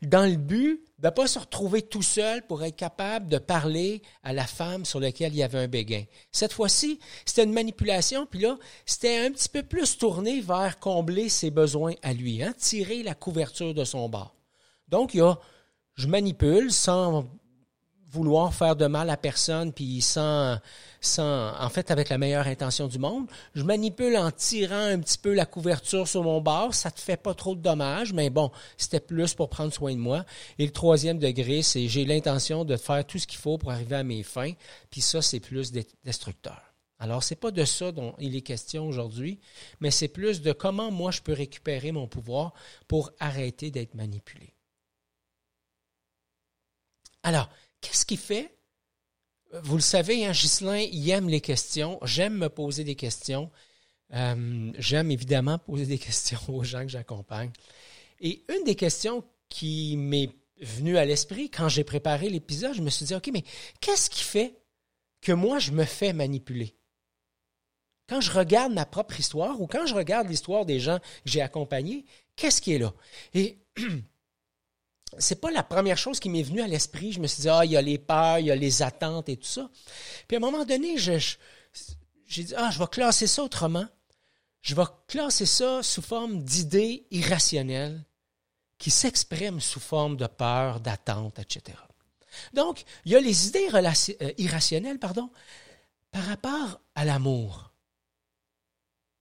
dans 0.08 0.30
le 0.30 0.38
but 0.38 0.82
de 1.00 1.08
ne 1.08 1.12
pas 1.12 1.28
se 1.28 1.40
retrouver 1.40 1.82
tout 1.82 2.02
seul 2.02 2.46
pour 2.48 2.64
être 2.64 2.76
capable 2.76 3.28
de 3.28 3.38
parler 3.38 4.02
à 4.24 4.32
la 4.32 4.46
femme 4.46 4.86
sur 4.86 5.00
laquelle 5.00 5.34
il 5.34 5.40
y 5.40 5.44
avait 5.44 5.60
un 5.60 5.68
béguin. 5.68 6.04
Cette 6.32 6.54
fois-ci, 6.54 7.00
c'était 7.26 7.44
une 7.44 7.54
manipulation, 7.54 8.26
puis 8.26 8.40
là, 8.40 8.58
c'était 8.86 9.20
un 9.20 9.32
petit 9.32 9.50
peu 9.50 9.64
plus 9.64 9.98
tourné 9.98 10.40
vers 10.40 10.80
combler 10.80 11.30
ses 11.30 11.52
besoins 11.52 11.94
à 12.02 12.14
lui, 12.14 12.42
hein, 12.42 12.54
tirer 12.58 13.04
la 13.04 13.16
couverture 13.16 13.74
de 13.74 13.84
son 13.84 14.08
bord. 14.08 14.36
Donc, 14.88 15.14
il 15.14 15.18
y 15.18 15.22
a, 15.22 15.38
je 15.96 16.08
manipule 16.08 16.72
sans 16.72 17.26
vouloir 18.14 18.54
faire 18.54 18.76
de 18.76 18.86
mal 18.86 19.10
à 19.10 19.18
personne, 19.18 19.74
puis 19.74 20.02
sans, 20.02 20.58
sans, 21.02 21.52
en 21.60 21.70
fait, 21.70 21.90
avec 21.90 22.10
la 22.10 22.18
meilleure 22.18 22.48
intention 22.48 22.88
du 22.88 23.00
monde. 23.00 23.26
Je 23.56 23.64
manipule 23.64 24.16
en 24.16 24.30
tirant 24.32 24.76
un 24.76 25.00
petit 25.00 25.18
peu 25.18 25.34
la 25.34 25.46
couverture 25.46 26.08
sur 26.08 26.24
mon 26.24 26.40
bord. 26.40 26.76
Ça 26.76 26.92
te 26.92 27.02
fait 27.02 27.18
pas 27.18 27.34
trop 27.34 27.56
de 27.56 27.62
dommages, 27.62 28.14
mais 28.14 28.30
bon, 28.30 28.52
c'était 28.78 29.00
plus 29.00 29.34
pour 29.34 29.50
prendre 29.50 29.74
soin 29.74 29.94
de 29.94 30.00
moi. 30.00 30.26
Et 30.60 30.66
le 30.66 30.72
troisième 30.72 31.18
degré, 31.18 31.64
c'est 31.64 31.88
j'ai 31.88 32.06
l'intention 32.06 32.66
de 32.66 32.78
faire 32.78 33.06
tout 33.06 33.18
ce 33.18 33.28
qu'il 33.28 33.40
faut 33.40 33.58
pour 33.58 33.72
arriver 33.72 33.96
à 33.96 34.04
mes 34.04 34.24
fins. 34.24 34.54
Puis 34.92 35.02
ça, 35.02 35.22
c'est 35.22 35.40
plus 35.40 35.72
destructeur. 36.04 36.62
Alors, 37.00 37.24
c'est 37.24 37.36
pas 37.36 37.52
de 37.52 37.66
ça 37.66 37.92
dont 37.92 38.14
il 38.20 38.36
est 38.36 38.42
question 38.42 38.88
aujourd'hui, 38.88 39.40
mais 39.82 39.92
c'est 39.92 40.08
plus 40.08 40.42
de 40.42 40.54
comment 40.54 40.92
moi 40.92 41.12
je 41.12 41.22
peux 41.22 41.34
récupérer 41.34 41.92
mon 41.92 42.08
pouvoir 42.08 42.54
pour 42.88 43.12
arrêter 43.20 43.72
d'être 43.72 43.96
manipulé. 43.96 44.54
Alors, 47.24 47.50
Qu'est-ce 47.84 48.06
qui 48.06 48.18
fait? 48.18 48.56
Vous 49.62 49.76
le 49.76 49.82
savez, 49.82 50.26
hein, 50.26 50.32
Ghislain, 50.32 50.80
il 50.80 51.10
aime 51.10 51.30
les 51.30 51.42
questions. 51.42 52.00
J'aime 52.04 52.38
me 52.38 52.50
poser 52.50 52.84
des 52.84 52.96
questions. 52.96 53.52
Euh, 54.14 54.72
j'aime 54.80 55.12
évidemment 55.12 55.60
poser 55.60 55.86
des 55.86 55.98
questions 56.08 56.40
aux 56.48 56.64
gens 56.64 56.84
que 56.84 56.88
j'accompagne. 56.88 57.52
Et 58.22 58.46
une 58.50 58.64
des 58.64 58.76
questions 58.76 59.24
qui 59.50 59.98
m'est 59.98 60.30
venue 60.62 60.98
à 60.98 61.06
l'esprit 61.06 61.50
quand 61.50 61.68
j'ai 61.68 61.84
préparé 61.84 62.30
l'épisode, 62.30 62.74
je 62.74 62.82
me 62.82 62.90
suis 62.90 63.06
dit, 63.06 63.16
OK, 63.16 63.30
mais 63.34 63.44
qu'est-ce 63.82 64.10
qui 64.10 64.24
fait 64.24 64.56
que 65.22 65.34
moi, 65.34 65.60
je 65.60 65.72
me 65.72 65.84
fais 65.84 66.14
manipuler? 66.14 66.76
Quand 68.08 68.22
je 68.22 68.32
regarde 68.32 68.74
ma 68.74 68.86
propre 68.86 69.20
histoire 69.20 69.60
ou 69.62 69.68
quand 69.68 69.86
je 69.86 69.94
regarde 69.94 70.30
l'histoire 70.30 70.66
des 70.66 70.80
gens 70.80 71.00
que 71.00 71.06
j'ai 71.26 71.42
accompagnés, 71.42 72.06
qu'est-ce 72.38 72.62
qui 72.62 72.74
est 72.74 72.80
là? 72.80 72.94
Et 73.34 73.60
c'est 75.20 75.42
pas 75.42 75.52
la 75.52 75.64
première 75.64 75.98
chose 75.98 76.20
qui 76.20 76.30
m'est 76.30 76.44
venue 76.44 76.62
à 76.62 76.68
l'esprit. 76.68 77.12
Je 77.12 77.20
me 77.20 77.28
suis 77.28 77.42
dit, 77.42 77.50
ah, 77.50 77.66
il 77.66 77.72
y 77.72 77.78
a 77.78 77.82
les 77.82 77.98
peurs, 77.98 78.40
il 78.40 78.48
y 78.48 78.52
a 78.52 78.56
les 78.56 78.82
attentes 78.82 79.30
et 79.30 79.38
tout 79.38 79.48
ça. 79.48 79.70
Puis 80.28 80.36
à 80.36 80.40
un 80.40 80.42
moment 80.42 80.66
donné, 80.66 80.98
j'ai 80.98 82.44
dit, 82.44 82.54
ah, 82.56 82.70
je 82.72 82.80
vais 82.80 82.88
classer 82.88 83.28
ça 83.28 83.44
autrement. 83.44 83.88
Je 84.62 84.76
vais 84.76 84.84
classer 85.08 85.46
ça 85.46 85.84
sous 85.84 86.02
forme 86.02 86.44
d'idées 86.44 87.06
irrationnelles 87.12 88.04
qui 88.78 88.92
s'expriment 88.92 89.60
sous 89.60 89.80
forme 89.80 90.18
de 90.18 90.28
peur, 90.28 90.80
d'attente, 90.80 91.40
etc. 91.40 91.78
Donc, 92.54 92.84
il 93.06 93.12
y 93.12 93.16
a 93.16 93.20
les 93.20 93.48
idées 93.48 93.70
euh, 93.74 94.32
irrationnelles, 94.38 95.00
pardon, 95.00 95.30
par 96.12 96.24
rapport 96.24 96.82
à 96.96 97.06
l'amour. 97.06 97.72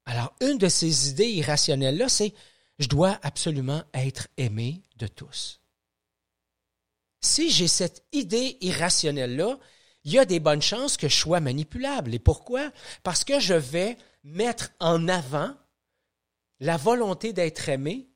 Alors, 0.04 0.34
une 0.40 0.58
de 0.58 0.68
ces 0.68 1.10
idées 1.10 1.30
irrationnelles-là, 1.30 2.08
c'est 2.08 2.34
je 2.78 2.88
dois 2.88 3.18
absolument 3.22 3.82
être 3.94 4.28
aimé 4.36 4.82
de 4.96 5.06
tous. 5.06 5.61
Si 7.22 7.50
j'ai 7.50 7.68
cette 7.68 8.04
idée 8.12 8.58
irrationnelle-là, 8.60 9.58
il 10.04 10.12
y 10.12 10.18
a 10.18 10.24
des 10.24 10.40
bonnes 10.40 10.62
chances 10.62 10.96
que 10.96 11.08
je 11.08 11.16
sois 11.16 11.40
manipulable. 11.40 12.14
Et 12.14 12.18
pourquoi? 12.18 12.72
Parce 13.02 13.24
que 13.24 13.38
je 13.38 13.54
vais 13.54 13.96
mettre 14.24 14.72
en 14.80 15.08
avant 15.08 15.54
la 16.60 16.76
volonté 16.76 17.32
d'être 17.32 17.68
aimé 17.68 18.08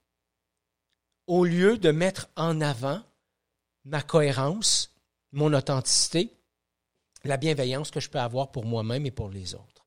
au 1.26 1.44
lieu 1.44 1.78
de 1.78 1.90
mettre 1.90 2.28
en 2.36 2.60
avant 2.60 3.02
ma 3.84 4.02
cohérence, 4.02 4.96
mon 5.32 5.52
authenticité, 5.52 6.36
la 7.24 7.36
bienveillance 7.36 7.90
que 7.90 8.00
je 8.00 8.10
peux 8.10 8.20
avoir 8.20 8.52
pour 8.52 8.64
moi-même 8.64 9.06
et 9.06 9.10
pour 9.10 9.28
les 9.28 9.54
autres. 9.54 9.86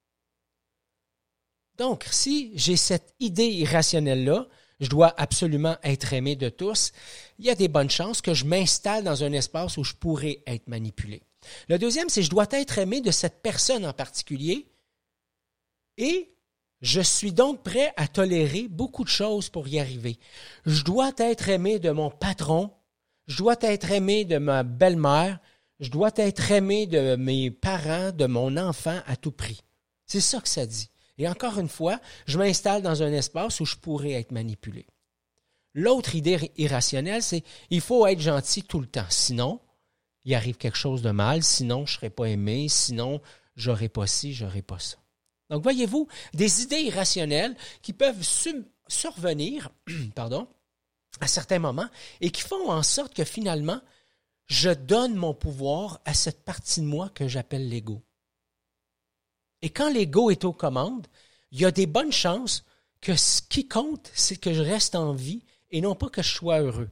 Donc, 1.77 2.05
si 2.11 2.51
j'ai 2.57 2.75
cette 2.75 3.15
idée 3.19 3.47
irrationnelle-là, 3.47 4.47
je 4.79 4.89
dois 4.89 5.13
absolument 5.17 5.77
être 5.83 6.13
aimé 6.13 6.36
de 6.36 6.50
tous, 6.50 6.91
il 7.38 7.45
y 7.45 7.50
a 7.50 7.55
des 7.55 7.67
bonnes 7.67 7.89
chances 7.89 8.21
que 8.21 8.33
je 8.33 8.45
m'installe 8.45 9.03
dans 9.03 9.24
un 9.24 9.33
espace 9.33 9.77
où 9.77 9.83
je 9.83 9.93
pourrais 9.93 10.41
être 10.48 10.67
manipulé. 10.67 11.21
Le 11.67 11.77
deuxième, 11.77 12.09
c'est 12.09 12.24
je 12.24 12.29
dois 12.29 12.48
être 12.51 12.77
aimé 12.77 13.01
de 13.01 13.12
cette 13.12 13.41
personne 13.41 13.86
en 13.86 13.93
particulier 13.93 14.67
et 15.98 16.31
je 16.81 17.01
suis 17.01 17.33
donc 17.33 17.63
prêt 17.63 17.93
à 17.98 18.07
tolérer 18.07 18.67
beaucoup 18.69 19.03
de 19.03 19.09
choses 19.09 19.50
pour 19.50 19.67
y 19.67 19.79
arriver. 19.79 20.17
Je 20.65 20.83
dois 20.83 21.12
être 21.17 21.50
aimé 21.50 21.79
de 21.79 21.91
mon 21.91 22.09
patron, 22.09 22.71
je 23.27 23.38
dois 23.38 23.57
être 23.62 23.91
aimé 23.91 24.24
de 24.24 24.38
ma 24.38 24.63
belle-mère, 24.63 25.39
je 25.79 25.89
dois 25.89 26.12
être 26.15 26.51
aimé 26.51 26.88
de 26.88 27.15
mes 27.15 27.51
parents, 27.51 28.12
de 28.12 28.25
mon 28.25 28.55
enfant 28.57 29.00
à 29.05 29.15
tout 29.15 29.31
prix. 29.31 29.62
C'est 30.05 30.21
ça 30.21 30.39
que 30.39 30.50
ça 30.50 30.65
dit. 30.65 30.89
Et 31.19 31.27
encore 31.27 31.59
une 31.59 31.69
fois, 31.69 31.99
je 32.25 32.38
m'installe 32.38 32.81
dans 32.81 33.03
un 33.03 33.11
espace 33.11 33.59
où 33.59 33.65
je 33.65 33.75
pourrais 33.75 34.13
être 34.13 34.31
manipulé. 34.31 34.88
L'autre 35.75 36.15
idée 36.15 36.51
irrationnelle, 36.57 37.21
c'est 37.21 37.43
il 37.69 37.81
faut 37.81 38.07
être 38.07 38.21
gentil 38.21 38.63
tout 38.63 38.79
le 38.79 38.88
temps. 38.88 39.05
Sinon, 39.09 39.59
il 40.23 40.33
arrive 40.33 40.57
quelque 40.57 40.77
chose 40.77 41.01
de 41.01 41.11
mal. 41.11 41.43
Sinon, 41.43 41.85
je 41.85 41.93
ne 41.93 41.97
serai 41.97 42.09
pas 42.09 42.25
aimé. 42.25 42.67
Sinon, 42.69 43.21
j'aurai 43.55 43.89
pas 43.89 44.07
ci, 44.07 44.33
j'aurai 44.33 44.61
pas 44.61 44.79
ça. 44.79 44.97
Donc, 45.49 45.61
voyez-vous, 45.61 46.07
des 46.33 46.63
idées 46.63 46.81
irrationnelles 46.81 47.55
qui 47.81 47.93
peuvent 47.93 48.23
survenir, 48.88 49.69
pardon, 50.15 50.47
à 51.19 51.27
certains 51.27 51.59
moments 51.59 51.89
et 52.21 52.31
qui 52.31 52.41
font 52.41 52.71
en 52.71 52.83
sorte 52.83 53.13
que 53.13 53.25
finalement, 53.25 53.81
je 54.45 54.69
donne 54.69 55.15
mon 55.15 55.33
pouvoir 55.33 55.99
à 56.05 56.13
cette 56.13 56.43
partie 56.43 56.81
de 56.81 56.85
moi 56.85 57.09
que 57.09 57.27
j'appelle 57.27 57.67
l'ego. 57.67 58.01
Et 59.61 59.69
quand 59.69 59.91
l'ego 59.91 60.29
est 60.29 60.45
aux 60.45 60.53
commandes, 60.53 61.07
il 61.51 61.61
y 61.61 61.65
a 61.65 61.71
des 61.71 61.87
bonnes 61.87 62.11
chances 62.11 62.63
que 63.01 63.15
ce 63.15 63.41
qui 63.41 63.67
compte, 63.67 64.11
c'est 64.13 64.37
que 64.37 64.53
je 64.53 64.61
reste 64.61 64.95
en 64.95 65.13
vie 65.13 65.43
et 65.71 65.81
non 65.81 65.95
pas 65.95 66.09
que 66.09 66.21
je 66.21 66.33
sois 66.33 66.59
heureux. 66.59 66.89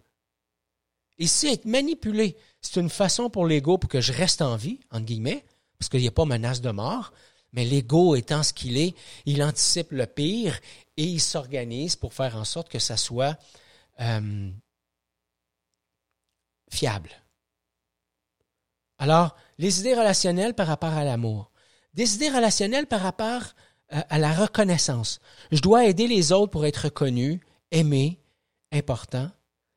Et 1.20 1.28
si 1.28 1.48
être 1.48 1.66
manipulé, 1.66 2.38
c'est 2.62 2.80
une 2.80 2.90
façon 2.90 3.30
pour 3.30 3.46
l'ego 3.46 3.78
pour 3.78 3.90
que 3.90 4.02
je 4.02 4.14
reste 4.14 4.42
en 4.42 4.56
vie, 4.56 4.80
entre 4.92 5.06
guillemets, 5.06 5.46
parce 5.80 5.90
qu'il 5.90 6.02
n'y 6.02 6.08
a 6.08 6.12
pas 6.12 6.26
menace 6.26 6.62
de 6.62 6.70
mort, 6.70 7.12
mais 7.54 7.66
l'ego 7.66 8.16
étant 8.16 8.44
ce 8.44 8.54
qu'il 8.54 8.78
est, 8.78 8.96
il 9.26 9.42
anticipe 9.42 9.92
le 9.92 10.06
pire 10.06 10.60
et 10.98 11.04
il 11.04 11.22
s'organise 11.22 11.96
pour 11.96 12.14
faire 12.14 12.36
en 12.36 12.44
sorte 12.44 12.70
que 12.70 12.80
ça 12.80 12.98
soit 12.98 13.38
euh, 14.00 14.52
fiable. 16.70 17.12
Alors, 19.00 19.36
les 19.58 19.80
idées 19.80 19.94
relationnelles 19.94 20.54
par 20.54 20.68
rapport 20.68 20.94
à 20.94 21.04
l'amour. 21.04 21.52
Des 21.98 22.16
idées 22.16 22.30
relationnelles 22.30 22.86
par 22.86 23.02
rapport 23.02 23.42
euh, 23.92 24.02
à 24.10 24.20
la 24.20 24.32
reconnaissance. 24.32 25.20
Je 25.52 25.62
dois 25.62 25.86
aider 25.86 26.08
les 26.08 26.32
autres 26.32 26.52
pour 26.52 26.66
être 26.66 26.86
reconnu, 26.86 27.42
aimé, 27.72 28.20
important. 28.72 29.32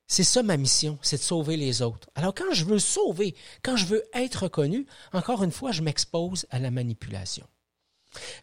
C'est 0.07 0.25
ça 0.25 0.43
ma 0.43 0.59
mission, 0.59 0.99
c'est 1.01 1.17
de 1.17 1.23
sauver 1.23 1.57
les 1.57 1.81
autres. 1.81 2.11
Alors 2.15 2.35
quand 2.35 2.53
je 2.53 2.65
veux 2.67 2.79
sauver, 2.79 3.35
quand 3.63 3.77
je 3.77 3.87
veux 3.87 4.05
être 4.13 4.43
reconnu, 4.43 4.87
encore 5.15 5.43
une 5.43 5.53
fois, 5.53 5.73
je 5.73 5.81
m'expose 5.81 6.47
à 6.51 6.59
la 6.59 6.71
manipulation. 6.71 7.47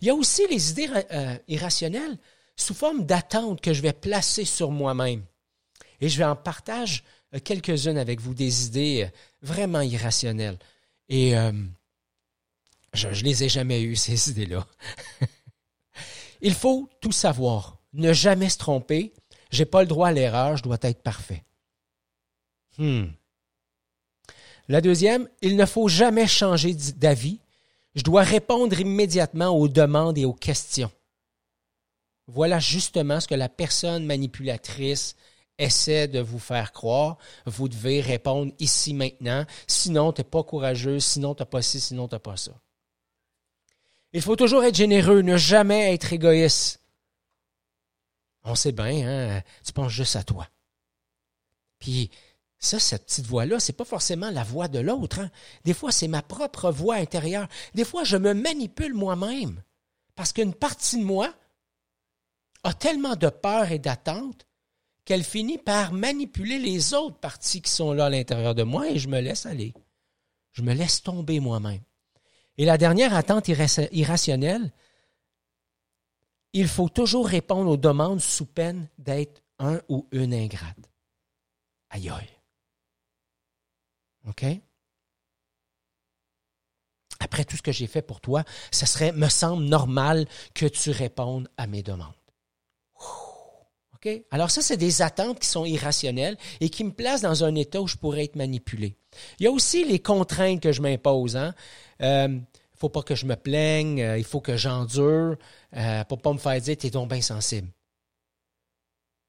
Il 0.02 0.08
y 0.08 0.10
a 0.10 0.16
aussi 0.16 0.48
les 0.50 0.72
idées 0.72 0.90
euh, 1.12 1.38
irrationnelles 1.48 2.18
sous 2.56 2.74
forme 2.74 3.06
d'attente 3.06 3.62
que 3.62 3.74
je 3.74 3.82
vais 3.84 3.94
placer 3.94 4.46
sur 4.46 4.72
moi-même. 4.72 5.24
Et 6.02 6.10
je 6.10 6.18
vais 6.18 6.24
en 6.24 6.36
partage 6.36 7.04
euh, 7.36 7.40
quelques-unes 7.44 7.98
avec 7.98 8.22
vous, 8.22 8.34
des 8.34 8.66
idées 8.66 9.10
vraiment 9.44 9.82
irrationnelles. 9.82 10.58
Et 11.10 11.36
je 12.94 13.08
ne 13.08 13.14
les 13.14 13.44
ai 13.44 13.50
jamais 13.50 13.82
eues, 13.82 13.96
ces 14.08 14.30
idées-là. 14.30 14.68
Il 16.42 16.54
faut 16.54 16.90
tout 17.02 17.12
savoir, 17.12 17.80
ne 17.94 18.14
jamais 18.14 18.50
se 18.50 18.58
tromper. 18.58 19.14
J'ai 19.50 19.66
pas 19.66 19.82
le 19.82 19.88
droit 19.88 20.10
à 20.10 20.12
l'erreur, 20.12 20.58
je 20.58 20.64
dois 20.64 20.78
être 20.82 21.02
parfait. 21.02 21.44
Hmm. 22.78 23.08
La 24.68 24.82
deuxième, 24.82 25.28
il 25.42 25.56
ne 25.56 25.66
faut 25.66 25.88
jamais 25.88 26.28
changer 26.28 26.76
d'avis. 26.96 27.40
Je 27.96 28.04
dois 28.04 28.22
répondre 28.22 28.80
immédiatement 28.80 29.50
aux 29.50 29.68
demandes 29.68 30.18
et 30.18 30.26
aux 30.26 30.34
questions. 30.34 30.92
Voilà 32.28 32.60
justement 32.60 33.20
ce 33.20 33.28
que 33.28 33.36
la 33.36 33.50
personne 33.50 34.06
manipulatrice 34.06 35.16
essaie 35.58 36.08
de 36.08 36.20
vous 36.20 36.40
faire 36.40 36.74
croire. 36.74 37.18
Vous 37.46 37.70
devez 37.70 38.02
répondre 38.02 38.52
ici 38.60 38.94
maintenant. 38.94 39.46
Sinon, 39.66 40.12
tu 40.12 40.22
n'es 40.22 40.26
pas 40.26 40.44
courageux. 40.44 41.00
Sinon, 41.00 41.34
tu 41.34 41.42
n'as 41.42 41.46
pas 41.46 41.62
ci. 41.62 41.80
Sinon, 41.80 42.08
tu 42.08 42.16
n'as 42.16 42.20
pas 42.20 42.38
ça. 42.38 42.52
Il 44.14 44.22
faut 44.22 44.36
toujours 44.36 44.64
être 44.64 44.76
généreux, 44.76 45.22
ne 45.22 45.38
jamais 45.38 45.94
être 45.94 46.14
égoïste. 46.14 46.82
On 48.44 48.56
sait 48.56 48.72
bien, 48.72 49.08
hein, 49.08 49.42
tu 49.66 49.74
penses 49.74 49.92
juste 49.92 50.16
à 50.16 50.24
toi. 50.24 50.48
Puis 51.80 52.10
ça, 52.60 52.80
cette 52.80 53.06
petite 53.06 53.28
voix-là, 53.28 53.60
c'est 53.60 53.74
pas 53.74 53.86
forcément 53.86 54.32
la 54.32 54.44
voix 54.44 54.68
de 54.68 54.80
l'autre. 54.80 55.20
Hein. 55.20 55.30
Des 55.66 55.74
fois, 55.74 55.92
c'est 55.92 56.08
ma 56.08 56.22
propre 56.22 56.72
voix 56.72 56.96
intérieure. 56.96 57.48
Des 57.76 57.86
fois, 57.86 58.04
je 58.04 58.18
me 58.18 58.34
manipule 58.34 58.94
moi-même. 58.94 59.62
Parce 60.16 60.34
qu'une 60.34 60.54
partie 60.54 60.98
de 60.98 61.04
moi 61.04 61.34
a 62.64 62.74
tellement 62.74 63.16
de 63.16 63.30
peur 63.30 63.72
et 63.72 63.80
d'attente 63.80 64.48
qu'elle 65.06 65.24
finit 65.24 65.60
par 65.60 65.94
manipuler 65.94 66.58
les 66.58 66.94
autres 66.94 67.20
parties 67.20 67.62
qui 67.62 67.72
sont 67.72 67.94
là 67.94 68.06
à 68.06 68.10
l'intérieur 68.10 68.56
de 68.56 68.64
moi 68.64 68.90
et 68.90 68.98
je 68.98 69.08
me 69.08 69.22
laisse 69.22 69.46
aller. 69.46 69.74
Je 70.52 70.64
me 70.64 70.74
laisse 70.74 71.04
tomber 71.04 71.40
moi-même. 71.40 71.82
Et 72.58 72.66
la 72.66 72.78
dernière 72.78 73.14
attente 73.14 73.48
irrationnelle, 73.48 74.72
il 76.54 76.68
faut 76.68 76.90
toujours 76.90 77.28
répondre 77.28 77.70
aux 77.70 77.78
demandes 77.78 78.20
sous 78.20 78.46
peine 78.46 78.90
d'être 78.98 79.44
un 79.60 79.80
ou 79.90 80.08
une 80.12 80.34
ingrate. 80.34 80.90
Aïe 81.90 82.10
aïe. 82.10 82.30
OK? 84.28 84.46
Après 87.20 87.46
tout 87.46 87.58
ce 87.58 87.62
que 87.62 87.72
j'ai 87.72 87.88
fait 87.88 88.02
pour 88.02 88.22
toi, 88.22 88.44
ce 88.72 88.86
serait, 88.86 89.12
me 89.12 89.30
semble 89.30 89.64
normal 89.64 90.28
que 90.54 90.66
tu 90.66 90.92
répondes 90.92 91.50
à 91.58 91.68
mes 91.68 91.84
demandes. 91.84 92.17
Alors 94.32 94.52
ça, 94.52 94.62
c'est 94.62 94.78
des 94.78 95.02
attentes 95.02 95.40
qui 95.40 95.48
sont 95.48 95.66
irrationnelles 95.66 96.38
et 96.60 96.70
qui 96.70 96.84
me 96.84 96.92
placent 96.92 97.22
dans 97.22 97.44
un 97.44 97.56
état 97.56 97.82
où 97.82 97.88
je 97.88 97.98
pourrais 97.98 98.26
être 98.26 98.36
manipulé. 98.36 98.98
Il 99.40 99.44
y 99.44 99.48
a 99.48 99.52
aussi 99.52 99.84
les 99.84 100.00
contraintes 100.00 100.62
que 100.62 100.72
je 100.72 100.82
m'impose. 100.82 101.36
Hein? 101.36 101.54
Euh, 102.02 102.40
faut 102.78 102.90
pas 102.90 103.02
que 103.02 103.16
je 103.16 103.26
me 103.26 103.36
plaigne, 103.36 104.02
euh, 104.02 104.18
il 104.18 104.24
faut 104.24 104.40
que 104.40 104.56
j'endure 104.56 105.36
euh, 105.76 106.04
pour 106.06 106.22
pas 106.22 106.32
me 106.32 106.38
faire 106.38 106.60
dire 106.62 106.78
t'es 106.78 106.90
donc 106.90 107.10
bien 107.10 107.22
sensible. 107.22 107.68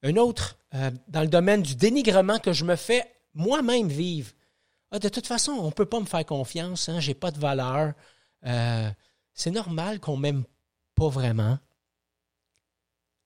Un 0.03 0.17
autre, 0.17 0.59
euh, 0.75 0.91
dans 1.09 1.23
le 1.23 1.29
domaine 1.29 1.63
du 1.63 1.75
dénigrement 1.75 2.39
que 2.39 2.53
je 2.53 2.65
me 2.65 2.77
fais 2.77 3.05
moi-même 3.35 3.89
vivre. 3.89 4.33
Ah, 4.91 4.99
de 4.99 5.09
toute 5.09 5.27
façon, 5.27 5.53
on 5.53 5.67
ne 5.67 5.73
peut 5.73 5.87
pas 5.87 6.01
me 6.01 6.07
faire 6.07 6.25
confiance, 6.25 6.89
hein, 6.89 7.01
j'ai 7.01 7.15
pas 7.15 7.31
de 7.31 7.39
valeur. 7.39 7.95
C'est 9.35 9.51
normal 9.51 10.01
qu'on 10.01 10.17
m'aime 10.17 10.45
pas 10.95 11.09
vraiment. 11.09 11.59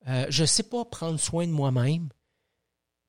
Je 0.05 0.41
ne 0.41 0.47
sais 0.47 0.63
pas 0.63 0.85
prendre 0.85 1.19
soin 1.19 1.47
de 1.47 1.51
moi-même. 1.51 2.09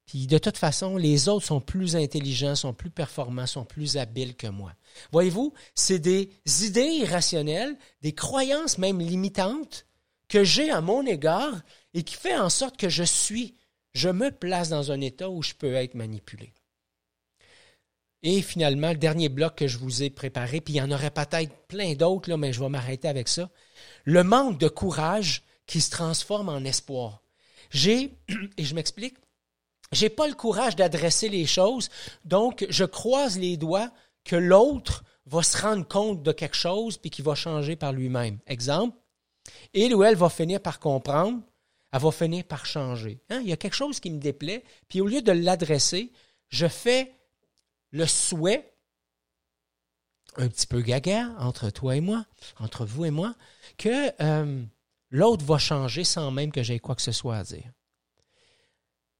Puis 0.06 0.26
de 0.26 0.38
toute 0.38 0.58
façon, 0.58 0.96
les 0.96 1.28
autres 1.28 1.46
sont 1.46 1.60
plus 1.60 1.96
intelligents, 1.96 2.54
sont 2.54 2.74
plus 2.74 2.90
performants, 2.90 3.46
sont 3.46 3.64
plus 3.64 3.96
habiles 3.96 4.36
que 4.36 4.46
moi. 4.46 4.72
Voyez-vous, 5.12 5.54
c'est 5.74 5.98
des 5.98 6.30
idées 6.62 6.82
irrationnelles, 6.82 7.76
des 8.02 8.12
croyances 8.12 8.78
même 8.78 9.00
limitantes 9.00 9.86
que 10.28 10.44
j'ai 10.44 10.70
à 10.70 10.80
mon 10.80 11.06
égard 11.06 11.62
et 11.94 12.02
qui 12.02 12.16
fait 12.16 12.36
en 12.36 12.50
sorte 12.50 12.76
que 12.76 12.88
je 12.88 13.04
suis, 13.04 13.54
je 13.94 14.08
me 14.08 14.30
place 14.30 14.68
dans 14.68 14.92
un 14.92 15.00
état 15.00 15.30
où 15.30 15.42
je 15.42 15.54
peux 15.54 15.74
être 15.74 15.94
manipulé. 15.94 16.52
Et 18.22 18.40
finalement, 18.40 18.90
le 18.90 18.96
dernier 18.96 19.28
bloc 19.28 19.56
que 19.56 19.68
je 19.68 19.78
vous 19.78 20.02
ai 20.02 20.08
préparé, 20.08 20.60
puis 20.60 20.74
il 20.74 20.76
y 20.78 20.82
en 20.82 20.90
aurait 20.90 21.10
peut-être 21.10 21.54
plein 21.68 21.94
d'autres, 21.94 22.34
mais 22.36 22.54
je 22.54 22.60
vais 22.60 22.70
m'arrêter 22.70 23.06
avec 23.06 23.28
ça. 23.28 23.50
Le 24.04 24.24
manque 24.24 24.58
de 24.58 24.68
courage 24.68 25.42
qui 25.66 25.80
se 25.80 25.90
transforme 25.90 26.48
en 26.48 26.64
espoir. 26.64 27.22
J'ai, 27.70 28.16
et 28.56 28.64
je 28.64 28.74
m'explique, 28.74 29.16
j'ai 29.92 30.08
pas 30.08 30.28
le 30.28 30.34
courage 30.34 30.76
d'adresser 30.76 31.28
les 31.28 31.46
choses, 31.46 31.88
donc 32.24 32.66
je 32.68 32.84
croise 32.84 33.38
les 33.38 33.56
doigts 33.56 33.90
que 34.24 34.36
l'autre 34.36 35.04
va 35.26 35.42
se 35.42 35.56
rendre 35.60 35.86
compte 35.86 36.22
de 36.22 36.32
quelque 36.32 36.56
chose 36.56 36.98
puis 36.98 37.10
qu'il 37.10 37.24
va 37.24 37.34
changer 37.34 37.76
par 37.76 37.92
lui-même. 37.92 38.38
Exemple, 38.46 38.98
il 39.72 39.94
ou 39.94 40.02
elle 40.02 40.16
va 40.16 40.28
finir 40.28 40.60
par 40.60 40.80
comprendre, 40.80 41.42
elle 41.92 42.00
va 42.00 42.10
finir 42.10 42.44
par 42.44 42.66
changer. 42.66 43.20
Hein? 43.30 43.40
Il 43.42 43.48
y 43.48 43.52
a 43.52 43.56
quelque 43.56 43.76
chose 43.76 44.00
qui 44.00 44.10
me 44.10 44.18
déplaît, 44.18 44.64
puis 44.88 45.00
au 45.00 45.06
lieu 45.06 45.22
de 45.22 45.32
l'adresser, 45.32 46.12
je 46.48 46.66
fais 46.66 47.14
le 47.90 48.06
souhait, 48.06 48.74
un 50.36 50.48
petit 50.48 50.66
peu 50.66 50.80
gaga 50.80 51.30
entre 51.38 51.70
toi 51.70 51.94
et 51.94 52.00
moi, 52.00 52.26
entre 52.58 52.84
vous 52.84 53.04
et 53.04 53.10
moi, 53.10 53.36
que 53.78 54.10
euh, 54.20 54.64
l'autre 55.14 55.44
va 55.44 55.58
changer 55.58 56.02
sans 56.02 56.32
même 56.32 56.50
que 56.50 56.62
j'aie 56.62 56.80
quoi 56.80 56.96
que 56.96 57.02
ce 57.02 57.12
soit 57.12 57.36
à 57.36 57.44
dire. 57.44 57.70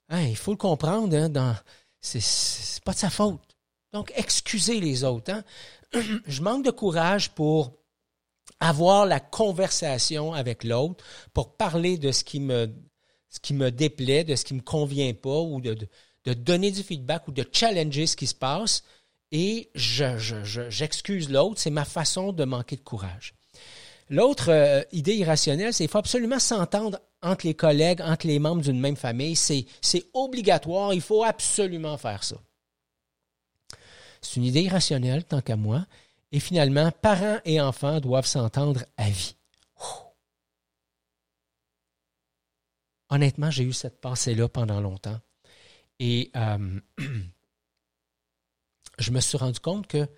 Hein, 0.09 0.23
il 0.23 0.37
faut 0.37 0.51
le 0.51 0.57
comprendre, 0.57 1.17
hein, 1.17 1.29
dans, 1.29 1.57
c'est, 2.01 2.83
pas 2.85 2.93
de 2.93 2.99
sa 2.99 3.11
faute. 3.11 3.57
Donc, 3.93 4.13
excusez 4.17 4.81
les 4.81 5.05
autres. 5.05 5.33
Hein. 5.33 5.45
Je 6.27 6.43
manque 6.43 6.65
de 6.65 6.73
courage 6.73 7.31
pour 7.31 7.79
avoir 8.59 9.07
la 9.07 9.21
conversation 9.21 10.33
avec 10.33 10.65
l'autre, 10.65 11.05
pour 11.33 11.57
parler 11.57 11.97
de 11.97 12.11
ce 12.11 12.25
qui 12.25 12.41
me, 12.41 12.67
déplaît, 13.71 14.25
de 14.25 14.35
ce 14.35 14.45
qui 14.45 14.55
me 14.55 14.63
convient 14.63 15.15
pas, 15.15 15.41
ou 15.41 15.61
de, 15.61 15.77
donner 16.35 16.73
du 16.73 16.83
feedback 16.83 17.29
ou 17.29 17.33
de 17.33 17.49
challenger 17.53 18.07
ce 18.07 18.17
qui 18.17 18.27
se 18.27 18.35
passe. 18.35 18.83
Et 19.31 19.71
je, 19.77 20.19
je, 20.19 20.69
j'excuse 20.71 21.31
l'autre. 21.31 21.61
C'est 21.61 21.71
ma 21.71 21.85
façon 21.85 22.33
de 22.33 22.45
manquer 22.45 22.77
de 22.77 22.83
courage. 22.83 23.35
L'autre 24.11 24.50
euh, 24.50 24.82
idée 24.92 25.16
irrationnelle, 25.16 25.73
c'est 25.73 25.84
qu'il 25.84 25.90
faut 25.90 25.99
absolument 25.99 26.38
s'entendre 26.38 27.00
entre 27.23 27.46
les 27.46 27.54
collègues, 27.54 28.02
entre 28.02 28.26
les 28.26 28.38
membres 28.38 28.62
d'une 28.62 28.78
même 28.78 28.96
famille. 28.96 29.34
C'est, 29.34 29.66
obligatoire, 30.12 30.92
il 30.92 31.00
faut 31.00 31.25
absolument 31.25 31.96
faire 31.96 32.23
ça. 32.23 32.37
C'est 34.20 34.37
une 34.37 34.44
idée 34.44 34.62
irrationnelle, 34.62 35.25
tant 35.25 35.40
qu'à 35.40 35.56
moi. 35.56 35.87
Et 36.32 36.40
finalement, 36.40 36.90
parents 36.90 37.38
et 37.44 37.61
enfants 37.61 38.00
doivent 38.00 38.26
s'entendre 38.26 38.84
à 38.96 39.08
vie. 39.08 39.37
Honnêtement, 43.11 43.50
j'ai 43.50 43.64
eu 43.64 43.73
cette 43.73 44.00
pensée-là 44.00 44.49
pendant 44.49 44.80
longtemps. 44.80 45.20
Et 45.99 46.30
euh, 46.37 46.80
je 48.99 49.11
me 49.11 49.20
suis 49.20 49.38
rendu 49.38 49.61
compte 49.61 49.87
que 49.87 50.08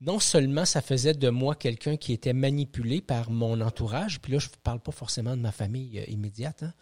non 0.00 0.18
seulement 0.18 0.64
ça 0.64 0.82
faisait 0.82 1.14
de 1.14 1.30
moi 1.30 1.54
quelqu'un 1.54 1.96
qui 1.96 2.12
était 2.12 2.32
manipulé 2.32 3.00
par 3.00 3.30
mon 3.30 3.60
entourage, 3.60 4.20
puis 4.20 4.32
là, 4.32 4.38
je 4.38 4.48
ne 4.48 4.54
parle 4.62 4.80
pas 4.80 4.92
forcément 4.92 5.36
de 5.36 5.42
ma 5.42 5.52
famille 5.52 5.98
euh, 5.98 6.04
immédiate, 6.08 6.62
hein, 6.62 6.74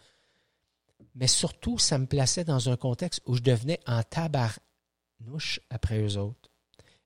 mais 1.15 1.27
surtout, 1.27 1.77
ça 1.77 1.97
me 1.97 2.05
plaçait 2.05 2.43
dans 2.43 2.69
un 2.69 2.75
contexte 2.75 3.21
où 3.25 3.35
je 3.35 3.41
devenais 3.41 3.79
en 3.87 4.03
tabarnouche 4.03 5.61
après 5.69 6.01
eux 6.01 6.17
autres. 6.17 6.51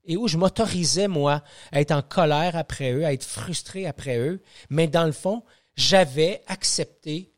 Et 0.04 0.18
où 0.18 0.28
je 0.28 0.38
m'autorisais, 0.38 1.08
moi, 1.08 1.44
à 1.72 1.82
être 1.82 1.92
en 1.92 2.02
colère 2.02 2.56
après 2.56 2.92
eux, 2.92 3.06
à 3.06 3.14
être 3.14 3.24
frustré 3.24 3.86
après 3.86 4.18
eux, 4.18 4.42
mais 4.72 4.88
dans 4.88 5.06
le 5.06 5.12
fond, 5.12 5.44
j'avais 5.76 6.42
accepté 6.48 7.32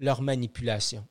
leur 0.00 0.22
manipulation. 0.22 1.06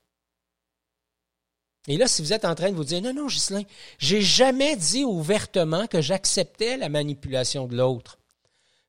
Et 1.87 1.97
là, 1.97 2.07
si 2.07 2.21
vous 2.21 2.33
êtes 2.33 2.45
en 2.45 2.55
train 2.55 2.71
de 2.71 2.75
vous 2.75 2.83
dire, 2.83 3.01
non, 3.01 3.13
non, 3.13 3.27
Ghislain, 3.27 3.63
j'ai 3.97 4.21
jamais 4.21 4.75
dit 4.75 5.03
ouvertement 5.03 5.87
que 5.87 6.01
j'acceptais 6.01 6.77
la 6.77 6.89
manipulation 6.89 7.67
de 7.67 7.75
l'autre. 7.75 8.19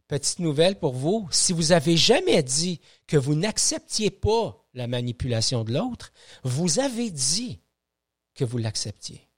Petite 0.08 0.40
nouvelle 0.40 0.78
pour 0.78 0.92
vous, 0.92 1.28
si 1.30 1.52
vous 1.52 1.72
avez 1.72 1.96
jamais 1.96 2.42
dit 2.42 2.80
que 3.06 3.16
vous 3.16 3.36
n'acceptiez 3.36 4.10
pas 4.10 4.64
la 4.74 4.88
manipulation 4.88 5.62
de 5.62 5.72
l'autre, 5.72 6.12
vous 6.42 6.80
avez 6.80 7.10
dit 7.10 7.60
que 8.34 8.44
vous 8.44 8.58
l'acceptiez. 8.58 9.28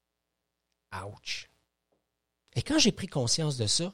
Ouch. 0.95 1.51
Et 2.55 2.63
quand 2.63 2.79
j'ai 2.79 2.93
pris 2.93 3.07
conscience 3.07 3.57
de 3.57 3.67
ça, 3.67 3.93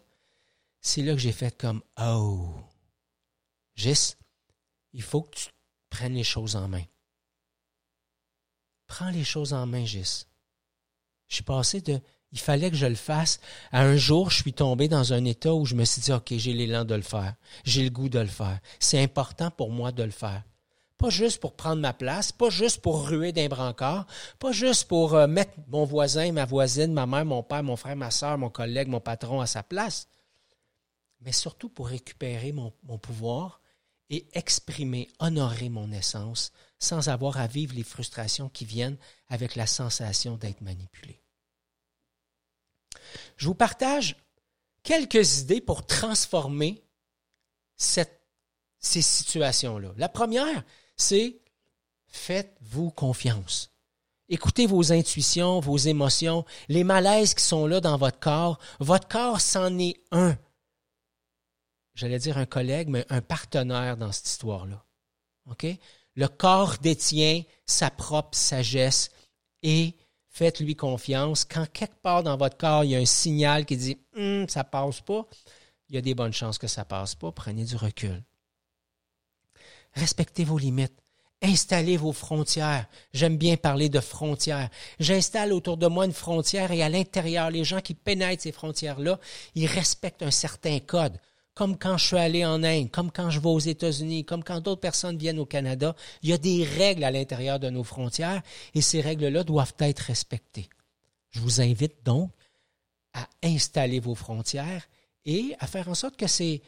c'est 0.80 1.02
là 1.02 1.12
que 1.12 1.18
j'ai 1.18 1.32
fait 1.32 1.56
comme, 1.56 1.82
oh, 2.00 2.48
Gis, 3.74 4.14
il 4.92 5.02
faut 5.02 5.22
que 5.22 5.36
tu 5.36 5.48
prennes 5.90 6.14
les 6.14 6.24
choses 6.24 6.56
en 6.56 6.68
main. 6.68 6.84
Prends 8.88 9.10
les 9.10 9.24
choses 9.24 9.52
en 9.52 9.66
main, 9.66 9.84
Gis. 9.84 10.26
Je 11.28 11.34
suis 11.36 11.44
passé 11.44 11.80
de 11.80 12.00
il 12.32 12.38
fallait 12.38 12.70
que 12.70 12.76
je 12.76 12.86
le 12.86 12.94
fasse 12.94 13.40
à 13.72 13.80
un 13.82 13.96
jour, 13.96 14.30
je 14.30 14.42
suis 14.42 14.52
tombé 14.52 14.88
dans 14.88 15.12
un 15.12 15.24
état 15.24 15.54
où 15.54 15.64
je 15.64 15.74
me 15.74 15.84
suis 15.84 16.02
dit 16.02 16.12
OK, 16.12 16.32
j'ai 16.36 16.52
l'élan 16.52 16.84
de 16.84 16.94
le 16.94 17.02
faire. 17.02 17.34
J'ai 17.64 17.84
le 17.84 17.90
goût 17.90 18.08
de 18.08 18.18
le 18.18 18.26
faire. 18.26 18.58
C'est 18.78 19.02
important 19.02 19.50
pour 19.50 19.70
moi 19.70 19.92
de 19.92 20.02
le 20.02 20.10
faire. 20.10 20.42
Pas 20.98 21.10
juste 21.10 21.40
pour 21.40 21.54
prendre 21.54 21.80
ma 21.80 21.92
place, 21.92 22.32
pas 22.32 22.50
juste 22.50 22.82
pour 22.82 23.08
ruer 23.08 23.32
d'un 23.32 23.48
brancard, 23.48 24.06
pas 24.40 24.52
juste 24.52 24.88
pour 24.88 25.14
euh, 25.14 25.26
mettre 25.28 25.52
mon 25.68 25.84
voisin, 25.84 26.32
ma 26.32 26.44
voisine, 26.44 26.92
ma 26.92 27.06
mère, 27.06 27.24
mon 27.24 27.42
père, 27.42 27.62
mon 27.62 27.76
frère, 27.76 27.94
ma 27.94 28.10
soeur, 28.10 28.36
mon 28.36 28.50
collègue, 28.50 28.88
mon 28.88 29.00
patron 29.00 29.40
à 29.40 29.46
sa 29.46 29.62
place, 29.62 30.08
mais 31.20 31.30
surtout 31.30 31.68
pour 31.68 31.88
récupérer 31.88 32.50
mon, 32.50 32.72
mon 32.82 32.98
pouvoir 32.98 33.60
et 34.10 34.26
exprimer, 34.32 35.08
honorer 35.18 35.68
mon 35.68 35.92
essence 35.92 36.52
sans 36.78 37.08
avoir 37.08 37.38
à 37.38 37.46
vivre 37.46 37.74
les 37.74 37.82
frustrations 37.82 38.48
qui 38.48 38.64
viennent 38.64 38.96
avec 39.28 39.56
la 39.56 39.66
sensation 39.66 40.36
d'être 40.36 40.60
manipulé. 40.60 41.20
Je 43.36 43.46
vous 43.46 43.54
partage 43.54 44.16
quelques 44.82 45.40
idées 45.40 45.60
pour 45.60 45.86
transformer 45.86 46.82
ces 47.76 48.06
situations-là. 48.80 49.92
La 49.96 50.08
première, 50.08 50.64
c'est 50.96 51.40
faites-vous 52.06 52.90
confiance. 52.90 53.70
Écoutez 54.30 54.66
vos 54.66 54.92
intuitions, 54.92 55.60
vos 55.60 55.78
émotions, 55.78 56.44
les 56.68 56.84
malaises 56.84 57.34
qui 57.34 57.42
sont 57.42 57.66
là 57.66 57.80
dans 57.80 57.96
votre 57.96 58.18
corps. 58.18 58.58
Votre 58.78 59.08
corps, 59.08 59.40
c'en 59.40 59.78
est 59.78 60.02
un. 60.10 60.36
J'allais 61.98 62.20
dire 62.20 62.38
un 62.38 62.46
collègue, 62.46 62.86
mais 62.88 63.04
un 63.10 63.20
partenaire 63.20 63.96
dans 63.96 64.12
cette 64.12 64.28
histoire-là. 64.28 64.84
Le 66.14 66.28
corps 66.28 66.78
détient 66.78 67.42
sa 67.66 67.90
propre 67.90 68.38
sagesse 68.38 69.10
et 69.64 69.96
faites-lui 70.28 70.76
confiance. 70.76 71.44
Quand 71.44 71.66
quelque 71.72 72.00
part 72.00 72.22
dans 72.22 72.36
votre 72.36 72.56
corps, 72.56 72.84
il 72.84 72.90
y 72.90 72.94
a 72.94 73.00
un 73.00 73.04
signal 73.04 73.66
qui 73.66 73.76
dit 73.76 73.98
hum, 74.14 74.48
ça 74.48 74.62
passe 74.62 75.00
pas, 75.00 75.26
il 75.88 75.96
y 75.96 75.98
a 75.98 76.00
des 76.00 76.14
bonnes 76.14 76.32
chances 76.32 76.56
que 76.56 76.68
ça 76.68 76.84
passe 76.84 77.16
pas. 77.16 77.32
Prenez 77.32 77.64
du 77.64 77.74
recul. 77.74 78.22
Respectez 79.94 80.44
vos 80.44 80.58
limites. 80.58 81.02
Installez 81.42 81.96
vos 81.96 82.12
frontières. 82.12 82.86
J'aime 83.12 83.36
bien 83.36 83.56
parler 83.56 83.88
de 83.88 83.98
frontières. 83.98 84.70
J'installe 85.00 85.52
autour 85.52 85.76
de 85.76 85.88
moi 85.88 86.04
une 86.04 86.12
frontière 86.12 86.70
et 86.70 86.80
à 86.84 86.88
l'intérieur, 86.88 87.50
les 87.50 87.64
gens 87.64 87.80
qui 87.80 87.94
pénètrent 87.94 88.44
ces 88.44 88.52
frontières-là, 88.52 89.18
ils 89.56 89.66
respectent 89.66 90.22
un 90.22 90.30
certain 90.30 90.78
code 90.78 91.18
comme 91.58 91.76
quand 91.76 91.98
je 91.98 92.06
suis 92.06 92.16
allé 92.16 92.46
en 92.46 92.62
Inde, 92.62 92.88
comme 92.88 93.10
quand 93.10 93.30
je 93.30 93.40
vais 93.40 93.48
aux 93.48 93.58
États-Unis, 93.58 94.24
comme 94.24 94.44
quand 94.44 94.60
d'autres 94.60 94.80
personnes 94.80 95.18
viennent 95.18 95.40
au 95.40 95.44
Canada, 95.44 95.96
il 96.22 96.28
y 96.28 96.32
a 96.32 96.38
des 96.38 96.62
règles 96.62 97.02
à 97.02 97.10
l'intérieur 97.10 97.58
de 97.58 97.68
nos 97.68 97.82
frontières 97.82 98.42
et 98.74 98.80
ces 98.80 99.00
règles-là 99.00 99.42
doivent 99.42 99.74
être 99.80 99.98
respectées. 99.98 100.68
Je 101.30 101.40
vous 101.40 101.60
invite 101.60 102.04
donc 102.04 102.30
à 103.12 103.26
installer 103.42 103.98
vos 103.98 104.14
frontières 104.14 104.86
et 105.24 105.56
à 105.58 105.66
faire 105.66 105.88
en 105.88 105.96
sorte 105.96 106.16
que 106.16 106.28
ces 106.28 106.62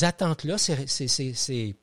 attentes-là, 0.00 0.56
cette 0.56 1.76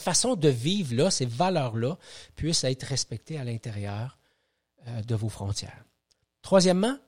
façon 0.00 0.34
de 0.34 0.48
vivre-là, 0.48 1.12
ces 1.12 1.26
valeurs-là, 1.26 1.96
puissent 2.34 2.64
être 2.64 2.86
respectées 2.86 3.38
à 3.38 3.44
l'intérieur 3.44 4.18
euh, 4.88 5.00
de 5.02 5.14
vos 5.14 5.28
frontières. 5.28 5.84
Troisièmement, 6.42 6.98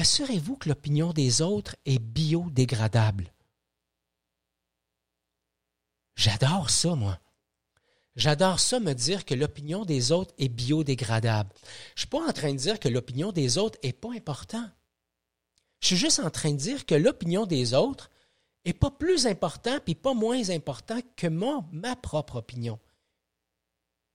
assurez-vous 0.00 0.56
que 0.56 0.70
l'opinion 0.70 1.12
des 1.12 1.42
autres 1.42 1.76
est 1.84 1.98
biodégradable. 1.98 3.32
J'adore 6.16 6.70
ça, 6.70 6.94
moi. 6.94 7.18
J'adore 8.16 8.60
ça, 8.60 8.80
me 8.80 8.94
dire 8.94 9.26
que 9.26 9.34
l'opinion 9.34 9.84
des 9.84 10.10
autres 10.10 10.34
est 10.38 10.48
biodégradable. 10.48 11.50
Je 11.54 11.92
ne 11.92 11.98
suis 11.98 12.06
pas 12.08 12.26
en 12.26 12.32
train 12.32 12.52
de 12.52 12.58
dire 12.58 12.80
que 12.80 12.88
l'opinion 12.88 13.30
des 13.30 13.58
autres 13.58 13.78
n'est 13.84 13.92
pas 13.92 14.12
importante. 14.12 14.70
Je 15.80 15.88
suis 15.88 15.96
juste 15.96 16.20
en 16.20 16.30
train 16.30 16.52
de 16.52 16.56
dire 16.56 16.86
que 16.86 16.94
l'opinion 16.94 17.44
des 17.44 17.74
autres 17.74 18.10
n'est 18.64 18.72
pas 18.72 18.90
plus 18.90 19.26
importante 19.26 19.82
puis 19.84 19.94
pas 19.94 20.14
moins 20.14 20.48
importante 20.48 21.04
que 21.14 21.26
ma 21.26 21.96
propre 21.96 22.36
opinion. 22.36 22.78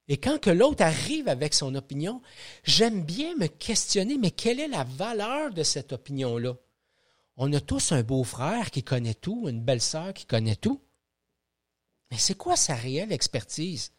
Et 0.08 0.18
quand 0.18 0.40
que 0.40 0.52
l'autre 0.52 0.84
arrive 0.84 1.28
avec 1.28 1.54
son 1.54 1.74
opinion, 1.74 2.22
j'aime 2.64 3.04
bien 3.04 3.36
me 3.36 3.48
questionner, 3.48 4.18
mais 4.18 4.32
quelle 4.32 4.60
est 4.60 4.68
la 4.68 4.84
valeur 4.84 5.52
de 5.52 5.64
cette 5.64 5.94
opinion-là? 5.94 6.56
On 7.38 7.52
a 7.54 7.60
tous 7.60 7.92
un 7.92 8.04
beau-frère 8.04 8.72
qui 8.72 8.84
connaît 8.84 9.16
tout, 9.16 9.50
une 9.50 9.62
belle-sœur 9.62 10.14
qui 10.14 10.26
connaît 10.26 10.56
tout. 10.56 10.80
Mais 12.12 12.18
c'est 12.18 12.38
quoi 12.38 12.56
sa 12.56 12.76
réelle 12.76 13.12
expertise? 13.12 13.92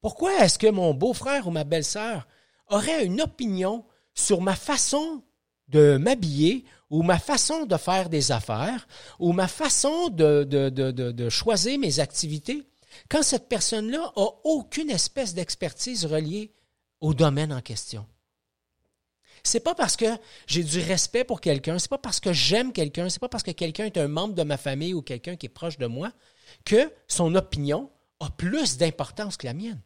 Pourquoi 0.00 0.42
est-ce 0.42 0.58
que 0.58 0.70
mon 0.70 0.94
beau-frère 0.94 1.46
ou 1.46 1.50
ma 1.50 1.64
belle-sœur 1.64 2.26
aurait 2.68 3.04
une 3.04 3.20
opinion 3.20 3.84
sur 4.14 4.40
ma 4.40 4.56
façon 4.56 5.22
de 5.68 5.98
m'habiller 5.98 6.64
ou 6.88 7.02
ma 7.02 7.18
façon 7.18 7.66
de 7.66 7.76
faire 7.76 8.08
des 8.08 8.32
affaires 8.32 8.88
ou 9.18 9.32
ma 9.32 9.46
façon 9.46 10.08
de, 10.08 10.44
de, 10.44 10.70
de, 10.70 10.90
de 10.90 11.28
choisir 11.28 11.78
mes 11.78 12.00
activités? 12.00 12.66
Quand 13.08 13.22
cette 13.22 13.48
personne-là 13.48 14.12
a 14.16 14.26
aucune 14.44 14.90
espèce 14.90 15.34
d'expertise 15.34 16.04
reliée 16.04 16.52
au 17.00 17.14
domaine 17.14 17.52
en 17.52 17.60
question. 17.60 18.06
C'est 19.42 19.60
pas 19.60 19.74
parce 19.74 19.96
que 19.96 20.06
j'ai 20.46 20.62
du 20.62 20.80
respect 20.80 21.24
pour 21.24 21.40
quelqu'un, 21.40 21.78
c'est 21.78 21.88
pas 21.88 21.98
parce 21.98 22.20
que 22.20 22.32
j'aime 22.32 22.72
quelqu'un, 22.72 23.08
c'est 23.08 23.20
pas 23.20 23.28
parce 23.28 23.42
que 23.42 23.50
quelqu'un 23.50 23.86
est 23.86 23.96
un 23.96 24.08
membre 24.08 24.34
de 24.34 24.42
ma 24.42 24.58
famille 24.58 24.92
ou 24.92 25.02
quelqu'un 25.02 25.36
qui 25.36 25.46
est 25.46 25.50
proche 25.50 25.78
de 25.78 25.86
moi 25.86 26.12
que 26.64 26.92
son 27.08 27.34
opinion 27.34 27.90
a 28.20 28.28
plus 28.28 28.76
d'importance 28.76 29.36
que 29.36 29.46
la 29.46 29.54
mienne. 29.54 29.80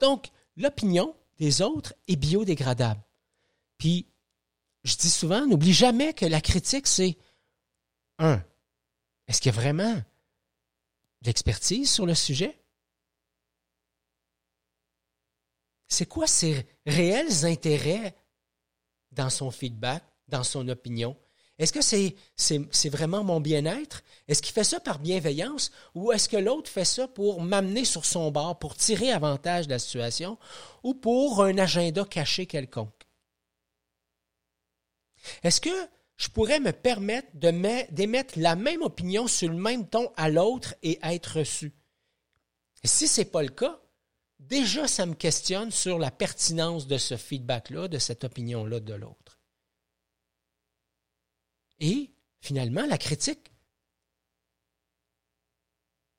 Donc, 0.00 0.28
l'opinion 0.56 1.14
des 1.38 1.60
autres 1.60 1.94
est 2.06 2.16
biodégradable. 2.16 3.02
Puis, 3.76 4.06
je 4.84 4.96
dis 4.96 5.10
souvent, 5.10 5.46
n'oublie 5.46 5.72
jamais 5.72 6.14
que 6.14 6.24
la 6.24 6.40
critique, 6.40 6.86
c'est 6.86 7.18
un, 8.18 8.42
est-ce 9.26 9.46
a 9.48 9.52
vraiment 9.52 10.00
l'expertise 11.22 11.90
sur 11.90 12.06
le 12.06 12.14
sujet? 12.14 12.58
C'est 15.88 16.06
quoi 16.06 16.26
ses 16.26 16.66
réels 16.86 17.44
intérêts 17.44 18.14
dans 19.10 19.30
son 19.30 19.50
feedback, 19.50 20.04
dans 20.28 20.44
son 20.44 20.68
opinion? 20.68 21.16
Est-ce 21.58 21.72
que 21.72 21.82
c'est, 21.82 22.14
c'est, 22.36 22.88
vraiment 22.88 23.24
mon 23.24 23.40
bien-être? 23.40 24.04
Est-ce 24.28 24.42
qu'il 24.42 24.52
fait 24.52 24.64
ça 24.64 24.78
par 24.78 25.00
bienveillance 25.00 25.72
ou 25.94 26.12
est-ce 26.12 26.28
que 26.28 26.36
l'autre 26.36 26.70
fait 26.70 26.84
ça 26.84 27.08
pour 27.08 27.42
m'amener 27.42 27.84
sur 27.84 28.04
son 28.04 28.30
bord, 28.30 28.60
pour 28.60 28.76
tirer 28.76 29.10
avantage 29.10 29.66
de 29.66 29.72
la 29.72 29.80
situation 29.80 30.38
ou 30.84 30.94
pour 30.94 31.42
un 31.42 31.58
agenda 31.58 32.04
caché 32.04 32.46
quelconque? 32.46 33.08
Est-ce 35.42 35.60
que 35.60 35.88
je 36.18 36.28
pourrais 36.28 36.58
me 36.58 36.72
permettre 36.72 37.28
d'émettre 37.36 38.38
la 38.38 38.56
même 38.56 38.82
opinion 38.82 39.28
sur 39.28 39.48
le 39.48 39.56
même 39.56 39.88
ton 39.88 40.12
à 40.16 40.28
l'autre 40.28 40.74
et 40.82 40.98
être 41.02 41.38
reçu? 41.38 41.72
si 42.84 43.08
ce 43.08 43.20
n'est 43.20 43.26
pas 43.26 43.42
le 43.42 43.48
cas, 43.48 43.80
déjà 44.38 44.86
ça 44.86 45.06
me 45.06 45.14
questionne 45.14 45.70
sur 45.70 45.98
la 45.98 46.10
pertinence 46.10 46.86
de 46.86 46.98
ce 46.98 47.16
feedback-là, 47.16 47.88
de 47.88 47.98
cette 47.98 48.24
opinion-là 48.24 48.80
de 48.80 48.94
l'autre. 48.94 49.40
Et 51.80 52.10
finalement, 52.40 52.86
la 52.86 52.98
critique, 52.98 53.52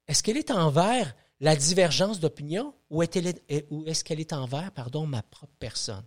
est-ce 0.07 0.23
qu'elle 0.23 0.37
est 0.37 0.51
envers 0.51 1.15
la 1.39 1.55
divergence 1.55 2.19
d'opinion 2.19 2.73
ou 2.89 3.03
est-ce 3.03 4.03
qu'elle 4.03 4.19
est 4.19 4.33
envers, 4.33 4.71
pardon, 4.71 5.05
ma 5.05 5.23
propre 5.23 5.55
personne? 5.59 6.05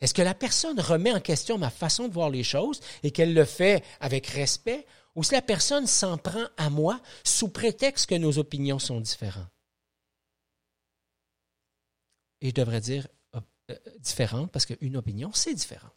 Est-ce 0.00 0.14
que 0.14 0.22
la 0.22 0.34
personne 0.34 0.80
remet 0.80 1.12
en 1.12 1.20
question 1.20 1.58
ma 1.58 1.70
façon 1.70 2.08
de 2.08 2.14
voir 2.14 2.30
les 2.30 2.44
choses 2.44 2.80
et 3.02 3.10
qu'elle 3.10 3.34
le 3.34 3.44
fait 3.44 3.84
avec 4.00 4.26
respect 4.26 4.86
ou 5.14 5.22
si 5.22 5.32
la 5.32 5.42
personne 5.42 5.86
s'en 5.86 6.16
prend 6.16 6.46
à 6.56 6.70
moi 6.70 7.00
sous 7.24 7.48
prétexte 7.48 8.08
que 8.08 8.14
nos 8.14 8.38
opinions 8.38 8.78
sont 8.78 9.00
différentes? 9.00 9.50
Et 12.40 12.48
je 12.48 12.54
devrais 12.54 12.80
dire 12.80 13.06
euh, 13.34 13.40
euh, 13.70 13.76
différente 13.98 14.50
parce 14.50 14.64
qu'une 14.64 14.96
opinion, 14.96 15.30
c'est 15.34 15.54
différente. 15.54 15.92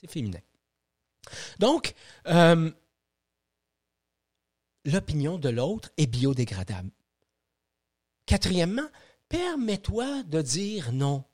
C'est 0.00 0.10
féminin. 0.10 0.40
Donc, 1.58 1.94
euh, 2.26 2.70
l'opinion 4.86 5.38
de 5.38 5.50
l'autre 5.50 5.90
est 5.98 6.06
biodégradable. 6.06 6.90
Quatrièmement, 8.24 8.88
permets-toi 9.28 10.22
de 10.22 10.40
dire 10.40 10.92
non. 10.92 11.24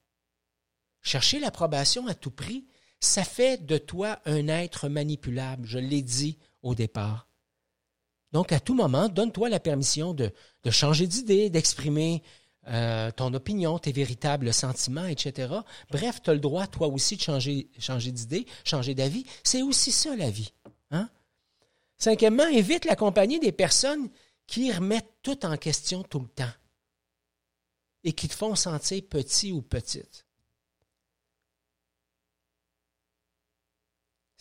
Chercher 1.04 1.38
l'approbation 1.38 2.06
à 2.08 2.14
tout 2.14 2.30
prix, 2.30 2.64
ça 2.98 3.24
fait 3.24 3.64
de 3.64 3.76
toi 3.76 4.18
un 4.24 4.48
être 4.48 4.88
manipulable, 4.88 5.66
je 5.66 5.78
l'ai 5.78 6.02
dit 6.02 6.38
au 6.62 6.74
départ. 6.74 7.28
Donc, 8.32 8.50
à 8.50 8.58
tout 8.58 8.74
moment, 8.74 9.08
donne-toi 9.08 9.50
la 9.50 9.60
permission 9.60 10.14
de, 10.14 10.32
changer 10.70 11.06
d'idée, 11.06 11.50
d'exprimer 11.50 12.22
euh, 12.68 13.10
ton 13.12 13.32
opinion, 13.34 13.78
tes 13.78 13.92
véritables 13.92 14.52
sentiments, 14.52 15.04
etc. 15.04 15.54
Bref, 15.90 16.22
tu 16.22 16.30
as 16.30 16.34
le 16.34 16.40
droit, 16.40 16.66
toi 16.66 16.88
aussi, 16.88 17.16
de 17.16 17.22
changer, 17.22 17.68
d'idée, 18.10 18.46
changer 18.64 18.94
d'avis. 18.94 19.24
C'est 19.44 19.62
aussi 19.62 19.92
ça, 19.92 20.16
la 20.16 20.30
vie. 20.30 20.52
Hein? 20.90 21.10
Cinquièmement, 21.98 22.46
évite 22.46 22.86
la 22.86 22.96
des 22.96 23.52
personnes 23.52 24.08
qui 24.46 24.72
remettent 24.72 25.12
tout 25.22 25.44
en 25.44 25.56
question 25.58 26.02
tout 26.02 26.20
le 26.20 26.28
temps 26.28 26.52
et 28.02 28.12
qui 28.12 28.26
te 28.26 28.34
font 28.34 28.54
sentir 28.54 29.02
petit 29.08 29.52
ou 29.52 29.62
petite. 29.62 30.24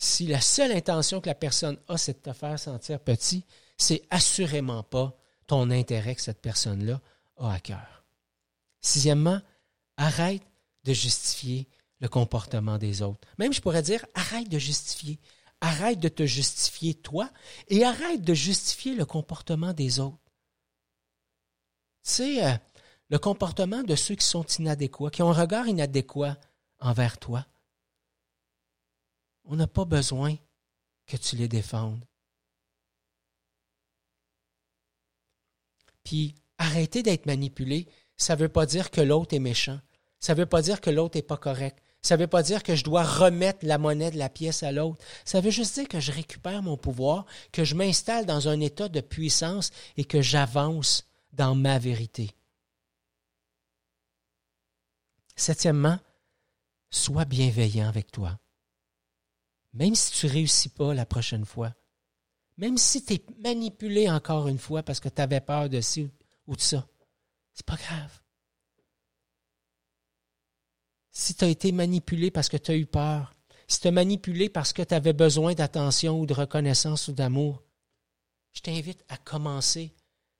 Si 0.04 0.26
la 0.26 0.42
seule 0.42 0.72
intention 0.72 1.22
que 1.22 1.30
la 1.30 1.34
personne 1.34 1.78
a, 1.88 1.96
c'est 1.96 2.12
de 2.12 2.30
te 2.30 2.34
faire 2.34 2.58
sentir 2.58 3.00
petit, 3.00 3.42
c'est 3.78 4.02
assurément 4.10 4.82
pas 4.82 5.16
ton 5.46 5.70
intérêt 5.70 6.14
que 6.14 6.20
cette 6.20 6.42
personne-là 6.42 7.00
a 7.38 7.54
à 7.54 7.58
cœur. 7.58 8.04
Sixièmement, 8.82 9.40
arrête 9.96 10.42
de 10.84 10.92
justifier 10.92 11.66
le 12.00 12.08
comportement 12.08 12.76
des 12.76 13.00
autres. 13.00 13.26
Même, 13.38 13.54
je 13.54 13.62
pourrais 13.62 13.80
dire, 13.80 14.04
arrête 14.12 14.50
de 14.50 14.58
justifier. 14.58 15.18
Arrête 15.62 16.00
de 16.00 16.10
te 16.10 16.26
justifier 16.26 16.92
toi 16.92 17.30
et 17.68 17.82
arrête 17.82 18.20
de 18.20 18.34
justifier 18.34 18.94
le 18.94 19.06
comportement 19.06 19.72
des 19.72 20.00
autres. 20.00 20.18
Sais, 22.02 22.44
euh, 22.44 22.52
le 23.08 23.18
comportement 23.18 23.82
de 23.82 23.96
ceux 23.96 24.16
qui 24.16 24.26
sont 24.26 24.44
inadéquats, 24.58 25.08
qui 25.08 25.22
ont 25.22 25.30
un 25.30 25.40
regard 25.40 25.66
inadéquat 25.66 26.36
envers 26.78 27.16
toi. 27.16 27.46
On 29.44 29.56
n'a 29.56 29.66
pas 29.66 29.84
besoin 29.84 30.36
que 31.06 31.16
tu 31.16 31.36
les 31.36 31.48
défendes. 31.48 32.04
Puis, 36.02 36.34
arrêtez 36.58 37.02
d'être 37.02 37.26
manipulé 37.26 37.88
ça 38.16 38.34
ne 38.34 38.40
veut 38.40 38.48
pas 38.48 38.66
dire 38.66 38.90
que 38.90 39.00
l'autre 39.00 39.34
est 39.34 39.40
méchant. 39.40 39.80
Ça 40.20 40.34
ne 40.34 40.38
veut 40.38 40.46
pas 40.46 40.62
dire 40.62 40.80
que 40.80 40.90
l'autre 40.90 41.16
n'est 41.16 41.22
pas 41.22 41.36
correct. 41.36 41.82
Ça 42.02 42.16
ne 42.16 42.20
veut 42.20 42.28
pas 42.28 42.42
dire 42.42 42.62
que 42.62 42.74
je 42.74 42.84
dois 42.84 43.02
remettre 43.02 43.60
la 43.62 43.78
monnaie 43.78 44.10
de 44.10 44.18
la 44.18 44.28
pièce 44.28 44.62
à 44.62 44.72
l'autre. 44.72 45.02
Ça 45.24 45.40
veut 45.40 45.50
juste 45.50 45.74
dire 45.74 45.88
que 45.88 46.00
je 46.00 46.12
récupère 46.12 46.62
mon 46.62 46.76
pouvoir, 46.76 47.24
que 47.50 47.64
je 47.64 47.74
m'installe 47.74 48.26
dans 48.26 48.48
un 48.48 48.60
état 48.60 48.88
de 48.88 49.00
puissance 49.00 49.70
et 49.96 50.04
que 50.04 50.20
j'avance 50.20 51.06
dans 51.32 51.54
ma 51.54 51.78
vérité. 51.78 52.30
Septièmement, 55.34 55.98
sois 56.90 57.24
bienveillant 57.24 57.88
avec 57.88 58.12
toi. 58.12 58.38
Même 59.74 59.94
si 59.94 60.12
tu 60.12 60.26
réussis 60.26 60.68
pas 60.68 60.94
la 60.94 61.04
prochaine 61.04 61.44
fois, 61.44 61.74
même 62.56 62.78
si 62.78 63.04
tu 63.04 63.14
es 63.14 63.24
manipulé 63.40 64.08
encore 64.08 64.48
une 64.48 64.58
fois 64.58 64.82
parce 64.82 65.00
que 65.00 65.08
tu 65.08 65.20
avais 65.20 65.40
peur 65.40 65.68
de 65.68 65.80
ci 65.80 66.10
ou 66.46 66.54
de 66.54 66.60
ça, 66.60 66.86
c'est 67.52 67.66
pas 67.66 67.76
grave. 67.76 68.20
Si 71.10 71.34
tu 71.34 71.44
as 71.44 71.48
été 71.48 71.72
manipulé 71.72 72.30
parce 72.30 72.48
que 72.48 72.56
tu 72.56 72.70
as 72.70 72.76
eu 72.76 72.86
peur, 72.86 73.34
si 73.66 73.80
tu 73.80 73.88
as 73.88 73.92
manipulé 73.92 74.48
parce 74.48 74.72
que 74.72 74.82
tu 74.82 74.94
avais 74.94 75.12
besoin 75.12 75.54
d'attention 75.54 76.20
ou 76.20 76.26
de 76.26 76.34
reconnaissance 76.34 77.08
ou 77.08 77.12
d'amour, 77.12 77.62
je 78.52 78.60
t'invite 78.60 79.04
à 79.08 79.16
commencer 79.16 79.92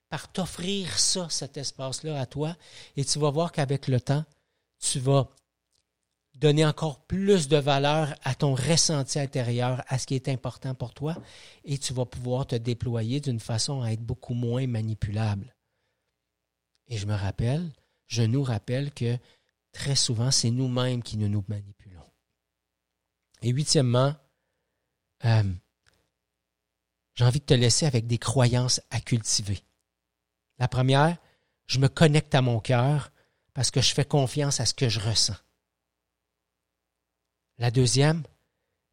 par 0.08 0.30
t'offrir 0.30 0.96
ça, 0.98 1.28
cet 1.30 1.56
espace-là 1.56 2.20
à 2.20 2.26
toi, 2.26 2.56
et 2.96 3.04
tu 3.04 3.18
vas 3.18 3.30
voir 3.30 3.50
qu'avec 3.50 3.88
le 3.88 4.00
temps, 4.00 4.24
tu 4.78 5.00
vas 5.00 5.28
donner 6.34 6.66
encore 6.66 7.00
plus 7.06 7.48
de 7.48 7.56
valeur 7.56 8.14
à 8.22 8.34
ton 8.34 8.54
ressenti 8.54 9.18
intérieur, 9.18 9.82
à 9.88 9.98
ce 9.98 10.06
qui 10.06 10.14
est 10.14 10.28
important 10.28 10.74
pour 10.74 10.92
toi, 10.92 11.16
et 11.64 11.78
tu 11.78 11.92
vas 11.92 12.06
pouvoir 12.06 12.46
te 12.46 12.56
déployer 12.56 13.20
d'une 13.20 13.40
façon 13.40 13.82
à 13.82 13.92
être 13.92 14.02
beaucoup 14.02 14.34
moins 14.34 14.66
manipulable. 14.66 15.54
Et 16.88 16.98
je 16.98 17.06
me 17.06 17.14
rappelle, 17.14 17.72
je 18.06 18.22
nous 18.22 18.42
rappelle 18.42 18.92
que 18.92 19.16
très 19.72 19.96
souvent, 19.96 20.30
c'est 20.30 20.50
nous-mêmes 20.50 21.02
qui 21.02 21.16
nous, 21.16 21.28
nous 21.28 21.44
manipulons. 21.48 22.04
Et 23.42 23.50
huitièmement, 23.50 24.14
euh, 25.24 25.42
j'ai 27.14 27.24
envie 27.24 27.40
de 27.40 27.44
te 27.44 27.54
laisser 27.54 27.86
avec 27.86 28.06
des 28.06 28.18
croyances 28.18 28.80
à 28.90 29.00
cultiver. 29.00 29.60
La 30.58 30.68
première, 30.68 31.16
je 31.66 31.78
me 31.78 31.88
connecte 31.88 32.34
à 32.34 32.42
mon 32.42 32.60
cœur 32.60 33.12
parce 33.54 33.70
que 33.70 33.80
je 33.80 33.94
fais 33.94 34.04
confiance 34.04 34.60
à 34.60 34.66
ce 34.66 34.74
que 34.74 34.88
je 34.88 35.00
ressens. 35.00 35.36
La 37.58 37.70
deuxième, 37.70 38.22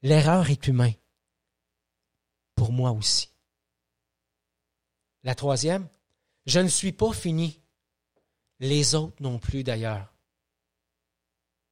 l'erreur 0.03 0.49
est 0.49 0.67
humaine. 0.67 0.93
Pour 2.55 2.71
moi 2.71 2.91
aussi. 2.91 3.29
La 5.23 5.35
troisième, 5.35 5.87
Je 6.47 6.59
ne 6.59 6.67
suis 6.67 6.91
pas 6.91 7.13
fini. 7.13 7.59
Les 8.59 8.95
autres 8.95 9.21
non 9.21 9.37
plus 9.37 9.63
d'ailleurs. 9.63 10.11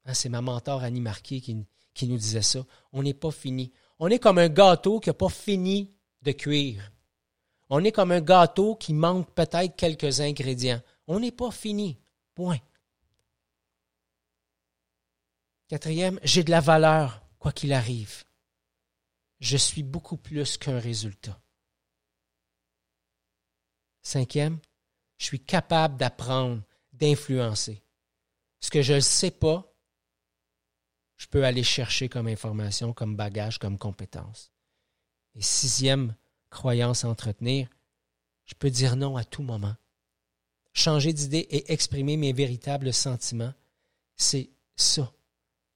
Hein, 0.06 0.14
c'est 0.14 0.30
ma 0.30 0.42
mentor 0.42 0.84
Annie 0.84 1.02
Marquis 1.02 1.42
qui, 1.42 1.66
qui 1.94 2.08
nous 2.08 2.18
disait 2.18 2.44
ça. 2.44 2.66
On 2.92 3.02
n'est 3.04 3.16
pas 3.16 3.32
fini. 3.32 3.72
On 3.98 4.10
est 4.10 4.20
comme 4.20 4.38
un 4.38 4.50
gâteau 4.50 5.00
qui 5.00 5.10
n'a 5.10 5.14
pas 5.14 5.30
fini 5.30 5.92
de 6.22 6.32
cuire. 6.32 6.92
On 7.70 7.84
est 7.84 7.92
comme 7.92 8.12
un 8.12 8.22
gâteau 8.22 8.76
qui 8.76 8.94
manque 8.94 9.32
peut-être 9.34 9.76
quelques 9.76 10.22
ingrédients. 10.22 10.82
On 11.08 11.20
n'est 11.20 11.32
pas 11.32 11.52
fini. 11.52 11.98
Point. 12.36 12.60
Quatrième, 15.70 16.20
j'ai 16.24 16.44
de 16.44 16.50
la 16.50 16.62
valeur, 16.62 17.22
quoi 17.38 17.52
qu'il 17.52 17.74
arrive. 17.74 18.24
Je 19.40 19.56
suis 19.56 19.84
beaucoup 19.84 20.18
plus 20.18 20.58
qu'un 20.58 20.80
résultat. 20.80 21.40
Cinquième, 24.02 24.58
je 25.20 25.26
suis 25.26 25.40
capable 25.40 25.96
d'apprendre, 25.96 26.64
d'influencer. 26.94 27.84
Ce 28.60 28.72
que 28.72 28.82
je 28.82 28.94
ne 28.94 29.00
sais 29.00 29.30
pas, 29.30 29.72
je 31.18 31.28
peux 31.28 31.46
aller 31.46 31.64
chercher 31.64 32.10
comme 32.10 32.28
information, 32.28 32.92
comme 32.92 33.16
bagage, 33.16 33.60
comme 33.60 33.78
compétence. 33.78 34.52
Et 35.36 35.42
sixième 35.44 36.16
croyance 36.50 37.06
à 37.06 37.10
entretenir, 37.10 37.70
je 38.46 38.56
peux 38.56 38.72
dire 38.72 38.96
non 38.96 39.18
à 39.18 39.24
tout 39.24 39.44
moment. 39.44 39.76
Changer 40.74 41.14
d'idée 41.14 41.46
et 41.52 41.72
exprimer 41.72 42.18
mes 42.18 42.34
véritables 42.34 42.92
sentiments, 42.92 43.54
c'est 44.16 44.50
ça, 44.76 45.14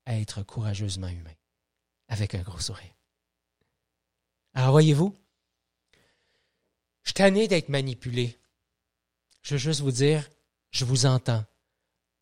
être 0.07 0.43
courageusement 0.43 1.07
humain, 1.07 1.35
avec 2.07 2.35
un 2.35 2.41
gros 2.41 2.59
sourire. 2.59 2.93
Alors 4.53 4.71
voyez-vous, 4.71 5.15
je 7.03 7.09
suis 7.09 7.13
tanné 7.13 7.47
d'être 7.47 7.69
manipulé. 7.69 8.37
Je 9.41 9.55
veux 9.55 9.59
juste 9.59 9.81
vous 9.81 9.91
dire, 9.91 10.29
je 10.71 10.85
vous 10.85 11.05
entends, 11.05 11.43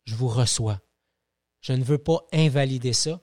je 0.04 0.14
vous 0.14 0.28
reçois. 0.28 0.80
Je 1.60 1.72
ne 1.72 1.84
veux 1.84 1.98
pas 1.98 2.26
invalider 2.32 2.92
ça, 2.92 3.20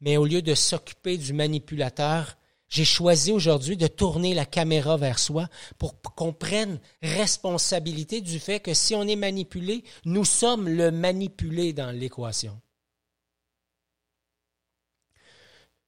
mais 0.00 0.16
au 0.16 0.26
lieu 0.26 0.42
de 0.42 0.54
s'occuper 0.54 1.16
du 1.16 1.32
manipulateur, 1.32 2.36
j'ai 2.68 2.84
choisi 2.84 3.32
aujourd'hui 3.32 3.78
de 3.78 3.86
tourner 3.86 4.34
la 4.34 4.44
caméra 4.44 4.98
vers 4.98 5.18
soi 5.18 5.48
pour 5.78 6.00
qu'on 6.02 6.34
prenne 6.34 6.80
responsabilité 7.02 8.20
du 8.20 8.38
fait 8.38 8.60
que 8.60 8.74
si 8.74 8.94
on 8.94 9.04
est 9.04 9.16
manipulé, 9.16 9.84
nous 10.04 10.26
sommes 10.26 10.68
le 10.68 10.90
manipulé 10.90 11.72
dans 11.72 11.90
l'équation. 11.90 12.60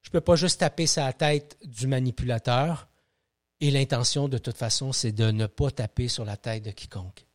ne 0.11 0.19
peux 0.19 0.21
pas 0.21 0.35
juste 0.35 0.59
taper 0.59 0.87
sa 0.87 1.13
tête 1.13 1.57
du 1.63 1.87
manipulateur 1.87 2.89
et 3.61 3.71
l'intention 3.71 4.27
de 4.27 4.37
toute 4.37 4.57
façon, 4.57 4.91
c'est 4.91 5.13
de 5.13 5.31
ne 5.31 5.45
pas 5.45 5.71
taper 5.71 6.09
sur 6.09 6.25
la 6.25 6.35
tête 6.35 6.63
de 6.63 6.71
quiconque. 6.71 7.25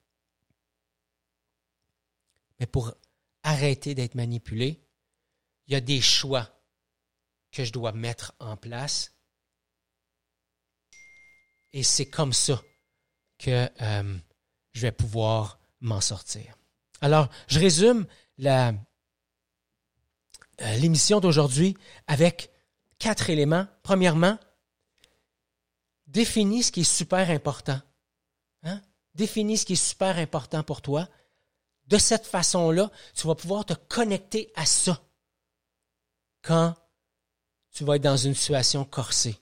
Mais 2.61 2.67
pour 2.67 2.93
arrêter 3.43 3.95
d'être 3.95 4.15
manipulé, 4.15 4.83
il 5.67 5.73
y 5.73 5.77
a 5.77 5.81
des 5.81 6.03
choix 6.03 6.51
que 7.51 7.65
je 7.65 7.73
dois 7.73 7.93
mettre 7.93 8.35
en 8.41 8.57
place. 8.57 9.15
Et 11.73 11.83
c'est 11.83 12.11
comme 12.11 12.33
ça 12.35 12.61
que 13.39 13.71
euh, 13.81 14.19
je 14.73 14.81
vais 14.81 14.93
pouvoir 14.93 15.61
m'en 15.81 16.03
sortir. 16.03 16.59
Alors, 17.01 17.31
je 17.49 17.59
résume 17.59 18.07
euh, 18.45 18.73
l'émission 20.79 21.21
d'aujourd'hui 21.21 21.77
avec 22.07 22.51
quatre 22.99 23.31
éléments. 23.31 23.67
Premièrement, 23.83 24.39
définis 26.07 26.65
ce 26.65 26.73
qui 26.73 26.81
est 26.81 26.85
super 26.85 27.31
important. 27.31 27.81
Hein? 28.63 28.81
Définis 29.15 29.59
ce 29.59 29.67
qui 29.67 29.73
est 29.75 29.77
super 29.77 30.19
important 30.19 30.63
pour 30.63 30.83
toi. 30.83 31.09
De 31.87 31.99
cette 31.99 32.27
façon-là, 32.27 32.91
tu 33.15 33.27
vas 33.27 33.35
pouvoir 33.35 33.65
te 33.65 33.75
connecter 33.75 34.53
à 34.57 34.67
ça 34.67 35.01
quand 36.43 36.75
tu 37.73 37.85
vas 37.85 37.97
être 37.97 38.03
dans 38.03 38.17
une 38.17 38.35
situation 38.35 38.85
corsée. 38.85 39.39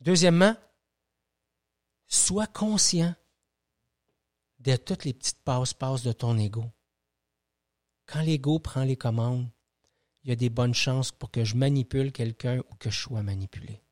Deuxièmement, 0.00 0.56
sois 2.08 2.46
conscient 2.46 3.14
de 4.60 4.76
toutes 4.76 5.04
les 5.04 5.14
petites 5.14 5.42
passe-passe 5.42 6.02
de 6.02 6.12
ton 6.12 6.38
ego. 6.38 6.64
Quand 8.06 8.20
l'ego 8.20 8.58
prend 8.58 8.84
les 8.84 8.96
commandes, 8.96 9.48
il 10.24 10.30
y 10.30 10.32
a 10.32 10.36
des 10.36 10.50
bonnes 10.50 10.74
chances 10.74 11.12
pour 11.12 11.30
que 11.30 11.44
je 11.44 11.56
manipule 11.56 12.12
quelqu'un 12.12 12.58
ou 12.58 12.74
que 12.78 12.90
je 12.90 13.00
sois 13.00 13.22
manipulé. 13.22 13.82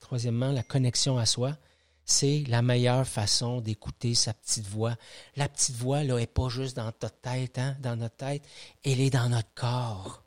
Troisièmement, 0.00 0.52
la 0.52 0.62
connexion 0.62 1.18
à 1.18 1.26
soi, 1.26 1.56
c'est 2.04 2.44
la 2.48 2.62
meilleure 2.62 3.06
façon 3.06 3.60
d'écouter 3.60 4.14
sa 4.14 4.34
petite 4.34 4.66
voix. 4.66 4.96
La 5.36 5.48
petite 5.48 5.76
voix, 5.76 6.02
là, 6.02 6.16
n'est 6.16 6.26
pas 6.26 6.48
juste 6.48 6.76
dans 6.76 6.90
ta 6.92 7.10
tête, 7.10 7.58
hein, 7.58 7.76
dans 7.80 7.96
notre 7.96 8.16
tête, 8.16 8.42
elle 8.84 9.00
est 9.00 9.10
dans 9.10 9.28
notre 9.28 9.52
corps. 9.54 10.24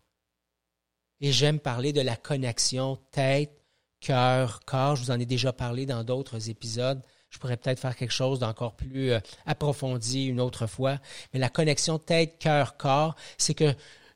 Et 1.19 1.31
j'aime 1.31 1.59
parler 1.59 1.93
de 1.93 2.01
la 2.01 2.15
connexion 2.15 2.97
tête, 3.11 3.63
cœur, 3.99 4.59
corps. 4.65 4.95
Je 4.95 5.03
vous 5.03 5.11
en 5.11 5.19
ai 5.19 5.25
déjà 5.25 5.53
parlé 5.53 5.85
dans 5.85 6.03
d'autres 6.03 6.49
épisodes. 6.49 7.01
Je 7.29 7.39
pourrais 7.39 7.57
peut-être 7.57 7.79
faire 7.79 7.95
quelque 7.95 8.11
chose 8.11 8.39
d'encore 8.39 8.75
plus 8.75 9.11
euh, 9.11 9.19
approfondi 9.45 10.25
une 10.25 10.39
autre 10.39 10.67
fois. 10.67 10.99
Mais 11.33 11.39
la 11.39 11.49
connexion 11.49 11.97
tête, 11.97 12.37
cœur, 12.39 12.77
corps, 12.77 13.15
c'est 13.37 13.55
que 13.55 13.73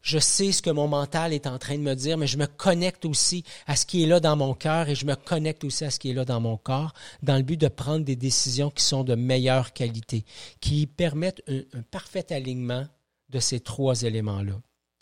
je 0.08 0.20
sais 0.20 0.54
ce 0.54 0.62
que 0.62 0.70
mon 0.70 0.88
mental 0.88 1.34
est 1.34 1.48
en 1.48 1.60
train 1.60 1.76
de 1.76 1.82
me 1.84 1.94
dire, 1.94 2.18
mais 2.18 2.28
je 2.28 2.38
me 2.38 2.46
connecte 2.46 3.04
aussi 3.04 3.44
à 3.66 3.76
ce 3.76 3.86
qui 3.86 4.04
est 4.04 4.06
là 4.06 4.22
dans 4.22 4.38
mon 4.38 4.54
cœur 4.54 4.88
et 4.88 4.96
je 4.96 5.06
me 5.06 5.16
connecte 5.16 5.66
aussi 5.66 5.84
à 5.84 5.92
ce 5.92 6.00
qui 6.00 6.12
est 6.12 6.14
là 6.14 6.24
dans 6.24 6.40
mon 6.40 6.56
corps, 6.56 6.94
dans 7.24 7.36
le 7.36 7.42
but 7.42 7.60
de 7.60 7.68
prendre 7.68 8.06
des 8.06 8.16
décisions 8.16 8.70
qui 8.70 8.84
sont 8.86 9.04
de 9.04 9.16
meilleure 9.16 9.74
qualité, 9.74 10.24
qui 10.62 10.88
permettent 10.88 11.44
un, 11.50 11.82
parfait 11.92 12.32
alignement 12.32 12.88
de 13.28 13.40
ces 13.42 13.60
trois 13.60 14.04
éléments-là. 14.04 14.54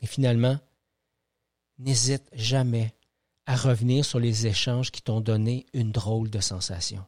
Et 0.02 0.08
finalement, 0.08 0.58
n'hésite 1.78 2.28
jamais 2.34 2.96
à 3.46 3.56
revenir 3.56 4.04
sur 4.04 4.20
les 4.20 4.48
échanges 4.48 4.90
qui 4.90 5.04
t'ont 5.04 5.22
donné 5.22 5.68
une 5.74 5.92
drôle 5.92 6.32
de 6.32 6.40
sensation. 6.40 7.06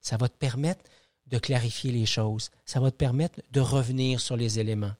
Ça 0.00 0.16
va 0.16 0.30
te 0.30 0.38
permettre 0.38 0.82
de 1.26 1.36
clarifier 1.36 1.92
les 1.92 2.06
choses, 2.06 2.50
ça 2.64 2.80
va 2.80 2.90
te 2.90 2.96
permettre 2.96 3.42
de 3.50 3.60
revenir 3.60 4.22
sur 4.22 4.38
les 4.38 4.58
éléments. 4.58 4.94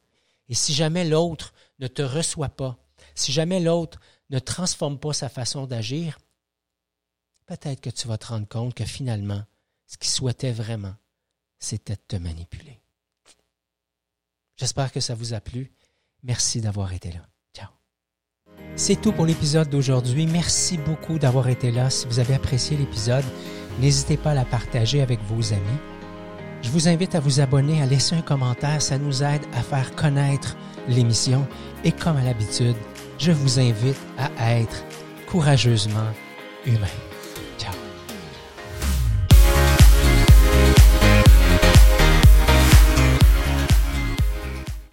Et 0.49 0.55
si 0.55 0.75
jamais 0.75 1.05
l'autre 1.05 1.55
ne 1.79 1.87
te 1.87 2.03
reçoit 2.03 2.51
pas, 2.51 2.79
si 3.15 3.33
jamais 3.33 3.61
l'autre 3.61 4.01
ne 4.31 4.39
transforme 4.39 4.99
pas 4.99 5.13
sa 5.13 5.29
façon 5.29 5.67
d'agir, 5.67 6.19
peut-être 7.47 7.81
que 7.81 7.91
tu 7.91 8.09
vas 8.09 8.19
te 8.19 8.27
rendre 8.27 8.49
compte 8.49 8.75
que 8.75 8.85
finalement, 8.85 9.45
ce 9.87 9.97
qu'il 9.97 10.11
souhaitait 10.11 10.53
vraiment, 10.53 10.95
c'était 11.59 11.95
de 11.95 12.03
te 12.07 12.17
manipuler. 12.17 12.81
J'espère 14.57 14.93
que 14.93 15.01
ça 15.01 15.15
vous 15.15 15.35
a 15.35 15.41
plu. 15.41 15.73
Merci 16.23 16.61
d'avoir 16.61 16.93
été 16.93 17.13
là. 17.13 17.27
Ciao. 17.55 17.69
C'est 18.77 19.01
tout 19.01 19.13
pour 19.13 19.27
l'épisode 19.27 19.69
d'aujourd'hui. 19.69 20.27
Merci 20.27 20.79
beaucoup 20.79 21.19
d'avoir 21.19 21.49
été 21.49 21.71
là. 21.71 21.91
Si 21.91 22.07
vous 22.07 22.19
avez 22.19 22.35
apprécié 22.35 22.77
l'épisode, 22.77 23.25
n'hésitez 23.81 24.17
pas 24.17 24.31
à 24.31 24.35
la 24.35 24.45
partager 24.45 25.03
avec 25.03 25.21
vos 25.23 25.53
amis. 25.53 25.94
Je 26.65 26.71
vous 26.71 26.89
invite 26.89 27.15
à 27.15 27.21
vous 27.21 27.41
abonner, 27.41 27.83
à 27.83 27.87
laisser 27.87 28.17
un 28.17 28.23
commentaire. 28.23 28.81
Ça 28.81 28.97
nous 28.97 29.23
aide 29.23 29.43
à 29.53 29.61
faire 29.61 29.95
connaître 29.95 30.57
l'émission. 30.89 31.47
Et 31.85 31.93
comme 31.93 32.17
à 32.17 32.25
l'habitude, 32.25 32.77
je 33.19 33.33
vous 33.33 33.61
invite 33.61 34.01
à 34.17 34.55
être 34.55 34.83
courageusement 35.27 36.11
humain. 36.65 37.14